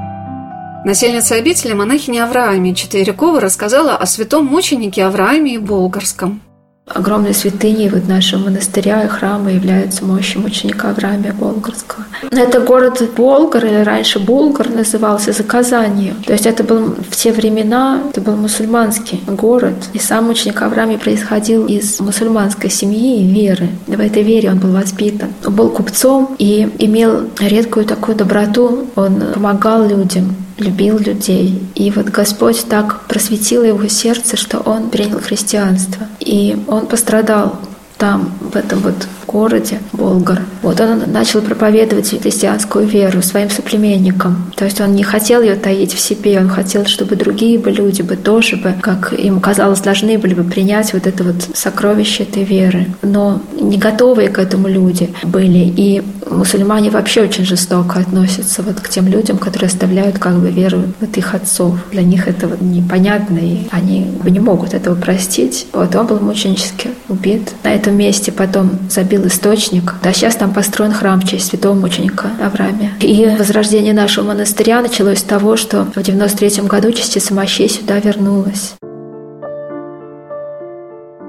Насельница 0.84 1.36
обители 1.36 1.74
монахиня 1.74 2.24
Авраамия 2.24 2.74
Четверякова 2.74 3.40
рассказала 3.40 3.96
о 3.96 4.08
святом 4.08 4.48
мученике 4.48 5.06
Авраамии 5.06 5.58
Болгарском. 5.58 6.42
Огромной 6.88 7.34
святыней 7.34 7.90
вот 7.90 8.08
нашего 8.08 8.46
монастыря 8.46 9.04
и 9.04 9.08
храма 9.08 9.52
является 9.52 10.04
мощи 10.04 10.38
мученика 10.38 10.90
Авраамия 10.90 11.32
Болгарского. 11.32 12.06
Это 12.32 12.60
город 12.60 13.02
Болгар, 13.16 13.66
или 13.66 13.84
раньше 13.84 14.20
Булгар 14.20 14.70
назывался, 14.70 15.32
за 15.32 15.44
Казанью. 15.44 16.16
То 16.26 16.34
есть 16.34 16.46
это 16.46 16.64
был 16.64 16.96
в 17.10 17.16
те 17.16 17.32
времена, 17.32 18.02
это 18.10 18.20
был 18.20 18.36
мусульманский 18.36 19.22
город. 19.28 19.76
И 19.94 20.00
сам 20.00 20.26
мученик 20.26 20.62
Авраамий 20.62 20.98
происходил 20.98 21.66
из 21.68 22.00
мусульманской 22.00 22.70
семьи 22.70 23.22
и 23.22 23.32
веры. 23.32 23.70
В 23.88 24.00
этой 24.00 24.24
вере 24.24 24.50
он 24.50 24.60
был 24.60 24.72
воспитан. 24.72 25.30
Он 25.46 25.54
был 25.54 25.70
купцом 25.70 26.36
и 26.40 26.68
имел 26.80 27.30
редкую 27.40 27.86
такую 27.86 28.18
доброту. 28.18 28.88
Он 28.96 29.22
помогал 29.34 29.88
людям 29.88 30.36
любил 30.58 31.00
людей. 31.00 31.62
И 31.76 31.92
вот 31.92 32.08
Господь 32.08 32.66
так 32.70 33.02
просветил 33.08 33.64
его 33.64 33.88
сердце, 33.88 34.38
что 34.38 34.60
он 34.60 34.90
принял 34.90 35.20
христианство. 35.20 36.08
И 36.22 36.56
он 36.68 36.86
пострадал 36.86 37.60
там, 37.98 38.32
в 38.40 38.56
этом 38.56 38.80
вот 38.80 38.96
городе 39.32 39.80
Болгар. 39.94 40.42
Вот 40.62 40.80
он 40.80 41.04
начал 41.12 41.42
проповедовать 41.42 42.10
христианскую 42.22 42.86
веру 42.86 43.22
своим 43.22 43.50
соплеменникам. 43.50 44.52
То 44.56 44.66
есть 44.66 44.82
он 44.82 44.94
не 44.94 45.04
хотел 45.04 45.42
ее 45.42 45.56
таить 45.56 45.94
в 45.94 46.00
себе, 46.00 46.40
он 46.40 46.50
хотел, 46.50 46.86
чтобы 46.86 47.16
другие 47.16 47.58
бы 47.58 47.72
люди 47.72 48.02
бы 48.02 48.16
тоже 48.16 48.58
бы, 48.58 48.74
как 48.82 49.14
им 49.14 49.40
казалось, 49.40 49.82
должны 49.82 50.18
были 50.18 50.34
бы 50.34 50.44
принять 50.44 50.94
вот 50.94 51.08
это 51.08 51.24
вот 51.24 51.36
сокровище 51.54 52.24
этой 52.24 52.44
веры. 52.44 52.88
Но 53.02 53.42
не 53.60 53.78
готовые 53.78 54.30
к 54.30 54.40
этому 54.40 54.68
люди 54.68 55.10
были. 55.24 55.74
И 55.76 56.04
мусульмане 56.30 56.90
вообще 56.90 57.22
очень 57.24 57.46
жестоко 57.46 58.00
относятся 58.00 58.62
вот 58.62 58.80
к 58.80 58.90
тем 58.90 59.08
людям, 59.08 59.38
которые 59.38 59.68
оставляют 59.68 60.20
как 60.20 60.36
бы 60.40 60.50
веру 60.50 60.84
вот 61.00 61.18
их 61.18 61.34
отцов. 61.34 61.76
Для 61.92 62.04
них 62.04 62.28
это 62.28 62.48
вот 62.48 62.62
непонятно, 62.62 63.38
и 63.38 63.68
они 63.72 64.08
не 64.26 64.40
могут 64.40 64.74
этого 64.74 64.96
простить. 64.96 65.68
Вот 65.74 65.96
он 65.96 66.08
был 66.08 66.20
мученически 66.20 66.90
убит. 67.10 67.54
На 67.64 67.74
этом 67.74 67.96
месте 67.96 68.32
потом 68.32 68.72
забил 68.90 69.21
был 69.22 69.28
источник. 69.28 69.94
Да, 70.04 70.14
сейчас 70.14 70.36
там 70.36 70.54
построен 70.54 70.92
храм 70.92 71.22
в 71.22 71.28
честь 71.28 71.50
святого 71.50 71.76
мученика 71.76 72.32
Авраамия. 72.42 72.94
И 73.00 73.26
возрождение 73.38 73.94
нашего 73.94 74.28
монастыря 74.28 74.82
началось 74.82 75.20
с 75.20 75.24
того, 75.24 75.58
что 75.58 75.86
в 75.96 76.02
93 76.02 76.64
году 76.64 76.92
частица 76.92 77.34
мощей 77.34 77.70
сюда 77.70 78.00
вернулась. 78.00 78.74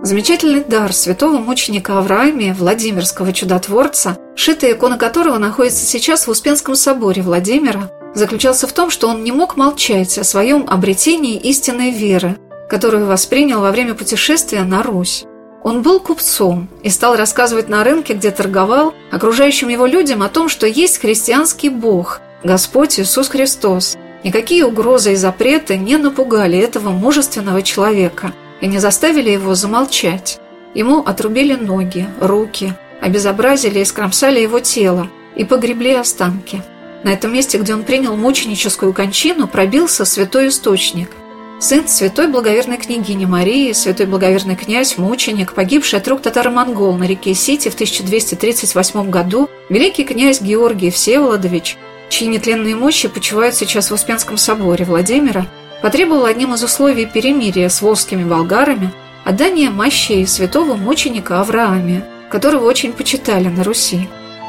Замечательный 0.02 0.64
дар 0.64 0.92
святого 0.92 1.38
мученика 1.38 1.98
Авраамия, 1.98 2.54
Владимирского 2.54 3.32
чудотворца, 3.32 4.16
шитая 4.34 4.72
икона 4.72 4.98
которого 4.98 5.38
находится 5.38 5.84
сейчас 5.84 6.26
в 6.26 6.30
Успенском 6.30 6.74
соборе 6.74 7.22
Владимира, 7.22 7.90
заключался 8.14 8.66
в 8.66 8.72
том, 8.72 8.90
что 8.90 9.08
он 9.08 9.22
не 9.22 9.30
мог 9.30 9.56
молчать 9.56 10.18
о 10.18 10.24
своем 10.24 10.64
обретении 10.68 11.36
истинной 11.36 11.90
веры, 11.90 12.36
которую 12.68 13.06
воспринял 13.06 13.60
во 13.60 13.70
время 13.70 13.94
путешествия 13.94 14.64
на 14.64 14.82
Русь. 14.82 15.24
Он 15.62 15.82
был 15.82 16.00
купцом 16.00 16.68
и 16.82 16.88
стал 16.88 17.16
рассказывать 17.16 17.68
на 17.68 17.84
рынке, 17.84 18.14
где 18.14 18.30
торговал, 18.30 18.94
окружающим 19.10 19.68
его 19.68 19.86
людям 19.86 20.22
о 20.22 20.28
том, 20.28 20.48
что 20.48 20.66
есть 20.66 20.98
христианский 20.98 21.68
Бог, 21.68 22.20
Господь 22.42 22.98
Иисус 22.98 23.28
Христос. 23.28 23.96
Никакие 24.24 24.64
угрозы 24.64 25.12
и 25.12 25.16
запреты 25.16 25.76
не 25.76 25.96
напугали 25.96 26.58
этого 26.58 26.90
мужественного 26.90 27.62
человека 27.62 28.32
и 28.60 28.66
не 28.66 28.78
заставили 28.78 29.30
его 29.30 29.54
замолчать. 29.54 30.40
Ему 30.74 31.00
отрубили 31.00 31.54
ноги, 31.54 32.08
руки, 32.20 32.74
обезобразили 33.00 33.80
и 33.80 33.84
скромсали 33.84 34.40
его 34.40 34.58
тело 34.60 35.08
и 35.36 35.44
погребли 35.44 35.94
останки. 35.94 36.62
На 37.04 37.12
этом 37.12 37.32
месте, 37.32 37.58
где 37.58 37.74
он 37.74 37.82
принял 37.84 38.16
мученическую 38.16 38.92
кончину, 38.92 39.46
пробился 39.46 40.04
святой 40.04 40.48
источник– 40.48 41.10
сын 41.62 41.86
святой 41.86 42.26
благоверной 42.26 42.76
княгини 42.76 43.24
Марии, 43.24 43.72
святой 43.72 44.06
благоверный 44.06 44.56
князь, 44.56 44.98
мученик, 44.98 45.52
погибший 45.52 46.00
от 46.00 46.08
рук 46.08 46.20
татаро-монгол 46.20 46.96
на 46.96 47.04
реке 47.04 47.34
Сити 47.34 47.68
в 47.68 47.74
1238 47.74 49.10
году, 49.10 49.48
великий 49.68 50.02
князь 50.02 50.40
Георгий 50.40 50.90
Всеволодович, 50.90 51.76
чьи 52.08 52.26
нетленные 52.26 52.74
мощи 52.74 53.06
почивают 53.06 53.54
сейчас 53.54 53.90
в 53.90 53.94
Успенском 53.94 54.38
соборе 54.38 54.84
Владимира, 54.84 55.46
потребовал 55.82 56.24
одним 56.24 56.52
из 56.54 56.64
условий 56.64 57.06
перемирия 57.06 57.68
с 57.68 57.80
волжскими 57.80 58.24
болгарами 58.24 58.90
отдание 59.24 59.70
мощей 59.70 60.26
святого 60.26 60.74
мученика 60.74 61.40
Авраамия, 61.40 62.04
которого 62.28 62.66
очень 62.66 62.92
почитали 62.92 63.46
на 63.46 63.62
Руси. 63.62 64.08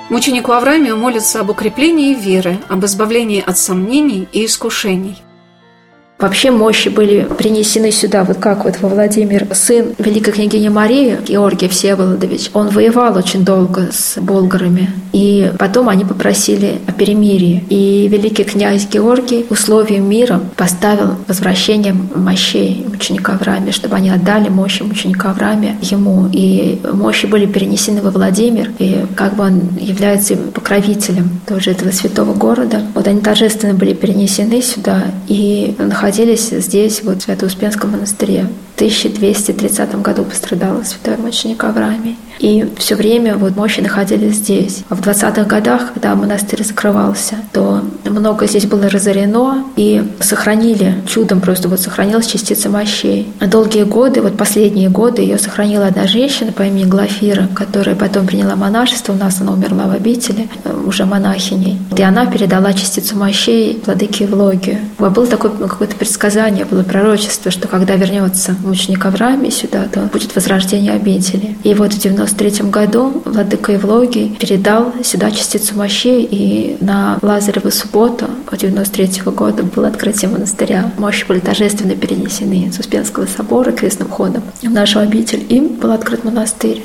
Мученику 0.09 0.51
Авраамию 0.51 0.97
молятся 0.97 1.41
об 1.41 1.51
укреплении 1.51 2.15
веры, 2.15 2.57
об 2.69 2.83
избавлении 2.85 3.43
от 3.45 3.59
сомнений 3.59 4.27
и 4.31 4.45
искушений– 4.47 5.21
Вообще 6.23 6.51
мощи 6.51 6.87
были 6.87 7.27
принесены 7.37 7.91
сюда, 7.91 8.23
вот 8.23 8.37
как 8.37 8.63
вот 8.63 8.75
во 8.79 8.87
Владимир, 8.87 9.45
сын 9.53 9.87
великой 9.99 10.31
княгини 10.31 10.69
Марии, 10.69 11.17
Георгий 11.27 11.67
Всеволодович, 11.67 12.49
он 12.53 12.69
воевал 12.69 13.17
очень 13.17 13.43
долго 13.43 13.89
с 13.91 14.17
болгарами, 14.21 14.89
и 15.11 15.51
потом 15.59 15.89
они 15.89 16.05
попросили 16.05 16.79
о 16.87 16.93
перемирии. 16.93 17.65
И 17.69 18.07
великий 18.09 18.45
князь 18.45 18.87
Георгий 18.87 19.45
условием 19.49 20.09
мира 20.09 20.39
поставил 20.55 21.15
возвращение 21.27 21.93
мощей 22.15 22.85
ученика 22.93 23.33
Авраамия, 23.33 23.73
чтобы 23.73 23.97
они 23.97 24.09
отдали 24.09 24.47
мощи 24.47 24.81
ученика 24.81 25.31
Авраамия 25.31 25.75
ему. 25.81 26.29
И 26.31 26.79
мощи 26.93 27.25
были 27.25 27.47
перенесены 27.47 28.01
во 28.01 28.11
Владимир, 28.11 28.71
и 28.79 29.05
как 29.17 29.35
бы 29.35 29.43
он 29.43 29.61
является 29.77 30.37
покровителем 30.37 31.41
тоже 31.45 31.71
этого 31.71 31.91
святого 31.91 32.33
города. 32.33 32.81
Вот 32.95 33.07
они 33.09 33.19
торжественно 33.19 33.73
были 33.73 33.93
перенесены 33.93 34.61
сюда 34.61 35.03
и 35.27 35.75
находились 35.77 36.12
находились 36.13 36.49
здесь, 36.49 37.01
вот 37.01 37.17
в 37.17 37.23
Свято-Успенском 37.23 37.91
монастыре. 37.91 38.47
В 38.73 38.75
1230 38.75 39.95
году 40.03 40.23
пострадал 40.23 40.83
святой 40.83 41.17
мученик 41.17 41.63
Авраамий. 41.63 42.17
И 42.37 42.69
все 42.77 42.95
время 42.95 43.35
вот 43.35 43.55
мощи 43.55 43.79
находились 43.79 44.35
здесь. 44.35 44.83
А 44.89 44.95
в 44.95 45.01
20-х 45.01 45.45
годах, 45.45 45.93
когда 45.93 46.13
монастырь 46.13 46.63
закрывался, 46.63 47.37
то 47.51 47.81
много 48.13 48.47
здесь 48.47 48.65
было 48.65 48.89
разорено 48.89 49.65
и 49.75 50.03
сохранили, 50.19 50.95
чудом 51.07 51.41
просто 51.41 51.69
вот 51.69 51.79
сохранилась 51.79 52.27
частица 52.27 52.69
мощей. 52.69 53.31
Долгие 53.39 53.83
годы, 53.83 54.21
вот 54.21 54.37
последние 54.37 54.89
годы, 54.89 55.21
ее 55.21 55.37
сохранила 55.37 55.87
одна 55.87 56.07
женщина 56.07 56.51
по 56.51 56.63
имени 56.63 56.85
Глафира, 56.85 57.47
которая 57.53 57.95
потом 57.95 58.27
приняла 58.27 58.55
монашество, 58.55 59.13
у 59.13 59.17
нас 59.17 59.41
она 59.41 59.53
умерла 59.53 59.87
в 59.87 59.91
обители, 59.91 60.49
э, 60.63 60.83
уже 60.85 61.05
монахиней. 61.05 61.79
И 61.95 62.01
она 62.01 62.25
передала 62.25 62.73
частицу 62.73 63.17
мощей 63.17 63.81
владыке 63.85 64.25
Евлогию. 64.25 64.79
Было 64.97 65.27
такое 65.27 65.51
ну, 65.59 65.67
какое-то 65.67 65.95
предсказание, 65.95 66.65
было 66.65 66.83
пророчество, 66.83 67.51
что 67.51 67.67
когда 67.67 67.95
вернется 67.95 68.55
мученик 68.63 69.05
Авраамий 69.05 69.51
сюда, 69.51 69.85
то 69.91 70.01
будет 70.11 70.35
возрождение 70.35 70.93
обители. 70.93 71.55
И 71.63 71.73
вот 71.73 71.93
в 71.93 71.99
90 71.99 72.33
1993 72.33 72.69
году 72.69 73.21
владыка 73.25 73.71
Евлогий 73.73 74.35
передал 74.39 74.93
сюда 75.03 75.31
частицу 75.31 75.75
мощей, 75.75 76.27
и 76.29 76.77
на 76.79 77.17
Лазареву 77.21 77.71
субботу 77.71 78.02
93 78.57 79.23
года 79.31 79.63
было 79.63 79.87
открытие 79.87 80.29
монастыря. 80.29 80.91
Мощи 80.97 81.25
были 81.27 81.39
торжественно 81.39 81.95
перенесены 81.95 82.71
с 82.71 82.79
Успенского 82.79 83.25
собора 83.25 83.71
крестным 83.71 84.09
ходом 84.09 84.43
в 84.61 84.69
нашу 84.69 84.99
обитель, 84.99 85.45
и 85.49 85.59
был 85.59 85.91
открыт 85.91 86.23
монастырь. 86.23 86.81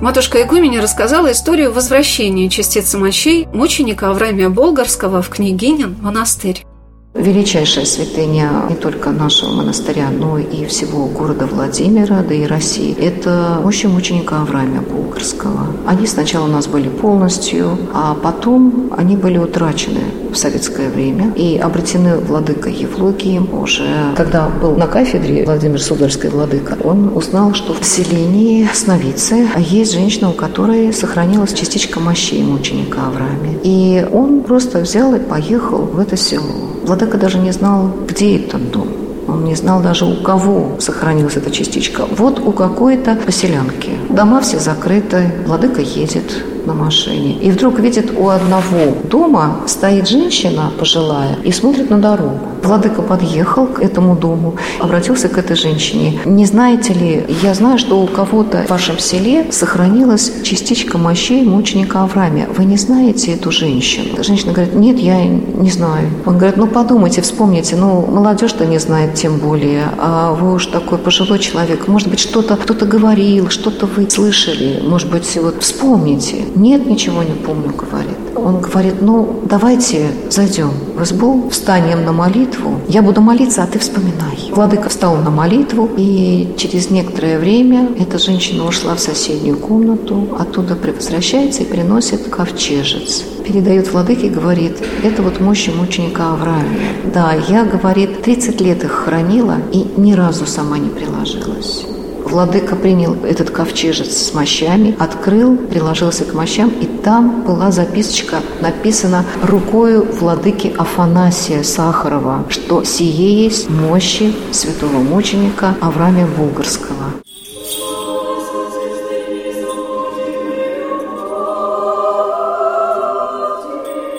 Матушка 0.00 0.42
Игуменя 0.42 0.82
рассказала 0.82 1.32
историю 1.32 1.72
возвращения 1.72 2.50
частицы 2.50 2.98
мощей 2.98 3.46
мученика 3.52 4.10
Авраамия 4.10 4.50
Болгарского 4.50 5.22
в 5.22 5.30
Княгинин 5.30 5.96
монастырь. 6.00 6.64
Величайшая 7.14 7.84
святыня 7.84 8.64
не 8.68 8.74
только 8.74 9.10
нашего 9.10 9.52
монастыря, 9.52 10.10
но 10.10 10.36
и 10.36 10.66
всего 10.66 11.06
города 11.06 11.46
Владимира, 11.46 12.22
да 12.22 12.34
и 12.34 12.44
России. 12.44 12.92
Это 12.98 13.60
мощи 13.62 13.86
мученика 13.86 14.42
Авраамия 14.42 14.80
Булгарского. 14.80 15.68
Они 15.86 16.08
сначала 16.08 16.46
у 16.46 16.50
нас 16.50 16.66
были 16.66 16.88
полностью, 16.88 17.78
а 17.94 18.14
потом 18.14 18.92
они 18.96 19.16
были 19.16 19.38
утрачены 19.38 20.00
в 20.34 20.38
советское 20.38 20.88
время 20.88 21.32
и 21.36 21.56
обретены 21.56 22.18
владыкой 22.18 22.74
Евлогием 22.74 23.48
уже. 23.54 23.86
Когда 24.16 24.48
был 24.48 24.76
на 24.76 24.86
кафедре 24.86 25.44
Владимир 25.44 25.80
Сударский 25.80 26.28
владыка, 26.28 26.76
он 26.82 27.16
узнал, 27.16 27.54
что 27.54 27.72
в 27.72 27.84
селении 27.84 28.68
Сновицы 28.74 29.46
есть 29.56 29.92
женщина, 29.92 30.30
у 30.30 30.32
которой 30.32 30.92
сохранилась 30.92 31.54
частичка 31.54 32.00
мощей 32.00 32.42
мученика 32.42 32.98
Авраамия. 33.06 33.58
И 33.62 34.06
он 34.12 34.42
просто 34.42 34.80
взял 34.80 35.14
и 35.14 35.20
поехал 35.20 35.78
в 35.78 35.98
это 35.98 36.16
село. 36.16 36.42
Владыка 36.84 37.16
даже 37.16 37.38
не 37.38 37.52
знал, 37.52 37.90
где 38.06 38.36
этот 38.36 38.70
дом. 38.70 38.88
Он 39.28 39.44
не 39.44 39.54
знал 39.54 39.80
даже, 39.80 40.04
у 40.04 40.16
кого 40.16 40.76
сохранилась 40.80 41.36
эта 41.36 41.50
частичка. 41.50 42.04
Вот 42.10 42.40
у 42.40 42.52
какой-то 42.52 43.16
поселянки. 43.16 43.90
Дома 44.10 44.40
все 44.40 44.58
закрыты, 44.58 45.32
владыка 45.46 45.80
едет, 45.80 46.44
на 46.66 46.74
машине. 46.74 47.36
И 47.40 47.50
вдруг 47.50 47.78
видит 47.78 48.12
у 48.16 48.28
одного 48.28 48.96
дома 49.10 49.60
стоит 49.66 50.08
женщина 50.08 50.72
пожилая 50.78 51.36
и 51.44 51.52
смотрит 51.52 51.90
на 51.90 51.98
дорогу. 51.98 52.38
Владыка 52.62 53.02
подъехал 53.02 53.66
к 53.66 53.80
этому 53.80 54.16
дому, 54.16 54.54
обратился 54.80 55.28
к 55.28 55.36
этой 55.36 55.54
женщине. 55.54 56.18
Не 56.24 56.46
знаете 56.46 56.94
ли, 56.94 57.26
я 57.42 57.54
знаю, 57.54 57.78
что 57.78 58.00
у 58.00 58.06
кого-то 58.06 58.64
в 58.66 58.70
вашем 58.70 58.98
селе 58.98 59.46
сохранилась 59.50 60.32
частичка 60.42 60.96
мощей 60.96 61.44
мученика 61.44 62.02
Авраамия. 62.02 62.48
Вы 62.56 62.64
не 62.64 62.78
знаете 62.78 63.32
эту 63.32 63.50
женщину? 63.50 64.22
Женщина 64.22 64.52
говорит, 64.52 64.74
нет, 64.74 64.98
я 64.98 65.26
не 65.26 65.70
знаю. 65.70 66.08
Он 66.24 66.38
говорит, 66.38 66.56
ну 66.56 66.66
подумайте, 66.66 67.20
вспомните, 67.20 67.76
ну 67.76 68.06
молодежь-то 68.06 68.64
не 68.64 68.78
знает 68.78 69.14
тем 69.14 69.38
более, 69.38 69.84
а 69.98 70.32
вы 70.32 70.54
уж 70.54 70.66
такой 70.66 70.98
пожилой 70.98 71.38
человек. 71.38 71.86
Может 71.88 72.08
быть, 72.08 72.20
что-то 72.20 72.56
кто-то 72.56 72.86
говорил, 72.86 73.50
что-то 73.50 73.86
вы 73.86 74.08
слышали, 74.08 74.82
может 74.82 75.10
быть, 75.10 75.36
вот 75.36 75.62
вспомните. 75.62 76.44
Нет, 76.54 76.86
ничего 76.86 77.22
не 77.22 77.34
помню, 77.34 77.72
говорит. 77.74 78.16
Он 78.36 78.60
говорит, 78.60 79.00
ну, 79.00 79.40
давайте 79.44 80.10
зайдем 80.30 80.70
в 80.96 81.02
избу, 81.02 81.48
встанем 81.50 82.04
на 82.04 82.12
молитву. 82.12 82.80
Я 82.88 83.02
буду 83.02 83.20
молиться, 83.20 83.62
а 83.62 83.66
ты 83.66 83.78
вспоминай. 83.78 84.50
Владыка 84.52 84.88
встал 84.88 85.16
на 85.16 85.30
молитву, 85.30 85.88
и 85.96 86.54
через 86.56 86.90
некоторое 86.90 87.38
время 87.38 87.88
эта 87.98 88.18
женщина 88.18 88.66
ушла 88.66 88.94
в 88.94 89.00
соседнюю 89.00 89.56
комнату, 89.56 90.28
оттуда 90.38 90.76
возвращается 90.76 91.62
и 91.62 91.66
приносит 91.66 92.28
ковчежец. 92.28 93.24
Передает 93.44 93.92
владыке 93.92 94.28
и 94.28 94.30
говорит, 94.30 94.78
это 95.02 95.22
вот 95.22 95.40
мощи 95.40 95.70
мученика 95.70 96.32
Авраамия. 96.32 96.92
Да, 97.12 97.34
я, 97.48 97.64
говорит, 97.64 98.22
30 98.22 98.60
лет 98.60 98.84
их 98.84 98.92
хранила 98.92 99.56
и 99.72 99.86
ни 99.96 100.12
разу 100.12 100.46
сама 100.46 100.78
не 100.78 100.88
приложилась. 100.88 101.84
Владыка 102.24 102.74
принял 102.74 103.16
этот 103.24 103.50
ковчежец 103.50 104.16
с 104.16 104.34
мощами, 104.34 104.96
открыл, 104.98 105.56
приложился 105.56 106.24
к 106.24 106.32
мощам, 106.32 106.70
и 106.80 106.86
там 106.86 107.42
была 107.42 107.70
записочка, 107.70 108.40
написана 108.60 109.24
рукою 109.42 110.06
владыки 110.10 110.74
Афанасия 110.76 111.62
Сахарова, 111.62 112.46
что 112.48 112.82
сие 112.82 113.44
есть 113.44 113.68
мощи 113.68 114.34
святого 114.52 114.98
мученика 114.98 115.76
Авраамия 115.80 116.26
Булгарского. 116.26 117.12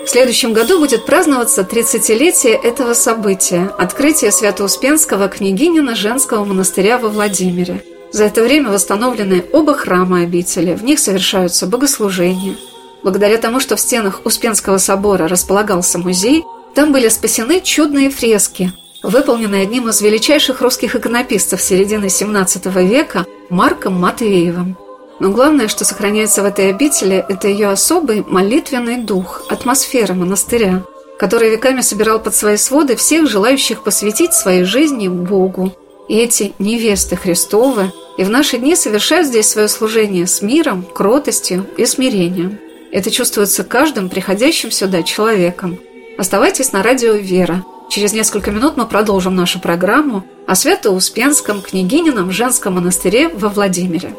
В 0.06 0.08
следующем 0.08 0.54
году 0.54 0.80
будет 0.80 1.06
праздноваться 1.06 1.63
30-летие 1.63 2.54
этого 2.54 2.94
события– 2.94 3.72
открытие 3.78 4.32
Свято-Успенского 4.32 5.28
княгинина 5.28 5.96
женского 5.96 6.46
монастыря 6.46 6.98
во 6.98 7.10
Владимире– 7.10 7.84
за 8.15 8.23
это 8.23 8.43
время 8.43 8.71
восстановлены 8.71 9.43
оба 9.51 9.73
храма 9.73 10.21
обители, 10.21 10.73
в 10.73 10.86
них 10.86 10.99
совершаются 10.99 11.67
богослужения. 11.67 12.56
Благодаря 13.04 13.36
тому, 13.36 13.60
что 13.60 13.75
в 13.75 13.80
стенах 13.82 14.21
Успенского 14.23 14.78
собора 14.78 15.28
располагался 15.28 15.99
музей, 15.99 16.45
там 16.75 16.93
были 16.93 17.10
спасены 17.10 17.60
чудные 17.60 18.10
фрески, 18.10 18.71
выполненные 19.04 19.63
одним 19.63 19.89
из 19.89 19.99
величайших 19.99 20.62
русских 20.62 20.95
иконописцев 20.95 21.62
середины 21.62 22.06
XVII 22.06 22.88
века 22.88 23.25
Марком 23.49 23.99
Матвеевым. 23.99 24.78
Но 25.19 25.32
главное, 25.32 25.67
что 25.67 25.84
сохраняется 25.84 26.41
в 26.41 26.45
этой 26.45 26.69
обители, 26.69 27.17
это 27.28 27.49
ее 27.49 27.67
особый 27.67 28.23
молитвенный 28.25 28.95
дух, 28.95 29.43
атмосфера 29.49 30.13
монастыря, 30.13 30.84
который 31.19 31.49
веками 31.49 31.82
собирал 31.82 32.19
под 32.19 32.34
свои 32.34 32.56
своды 32.56 32.95
всех 32.95 33.28
желающих 33.28 33.84
посвятить 33.84 34.34
своей 34.34 34.63
жизни 34.63 35.10
Богу. 35.10 35.73
И 36.08 36.15
эти 36.15 36.54
невесты 36.60 37.17
Христовы– 37.17 37.91
и 38.17 38.23
в 38.23 38.30
наши 38.30 38.58
дни 38.58 38.75
совершают 38.75 39.28
здесь 39.28 39.49
свое 39.49 39.67
служение 39.67 40.28
с 40.28 40.41
миром, 40.41 40.84
кротостью 40.84 41.65
и 41.78 41.86
смирением. 41.86 42.60
Это 42.91 43.12
чувствуется 43.12 43.63
каждым 43.63 44.10
приходящим 44.10 44.71
сюда 44.71 45.04
человеком. 45.04 45.78
Оставайтесь 46.17 46.71
на 46.71 46.82
радио 46.82 47.13
«Вера». 47.13 47.63
Через 47.89 48.13
несколько 48.13 48.51
минут 48.51 48.78
мы 48.78 48.86
продолжим 48.86 49.36
нашу 49.36 49.60
программу 49.60 50.25
о 50.47 50.56
Свято-Успенском 50.56 51.62
княгинином 51.62 52.32
женском 52.32 52.75
монастыре 52.75 53.28
во 53.28 53.49
Владимире. 53.49 54.13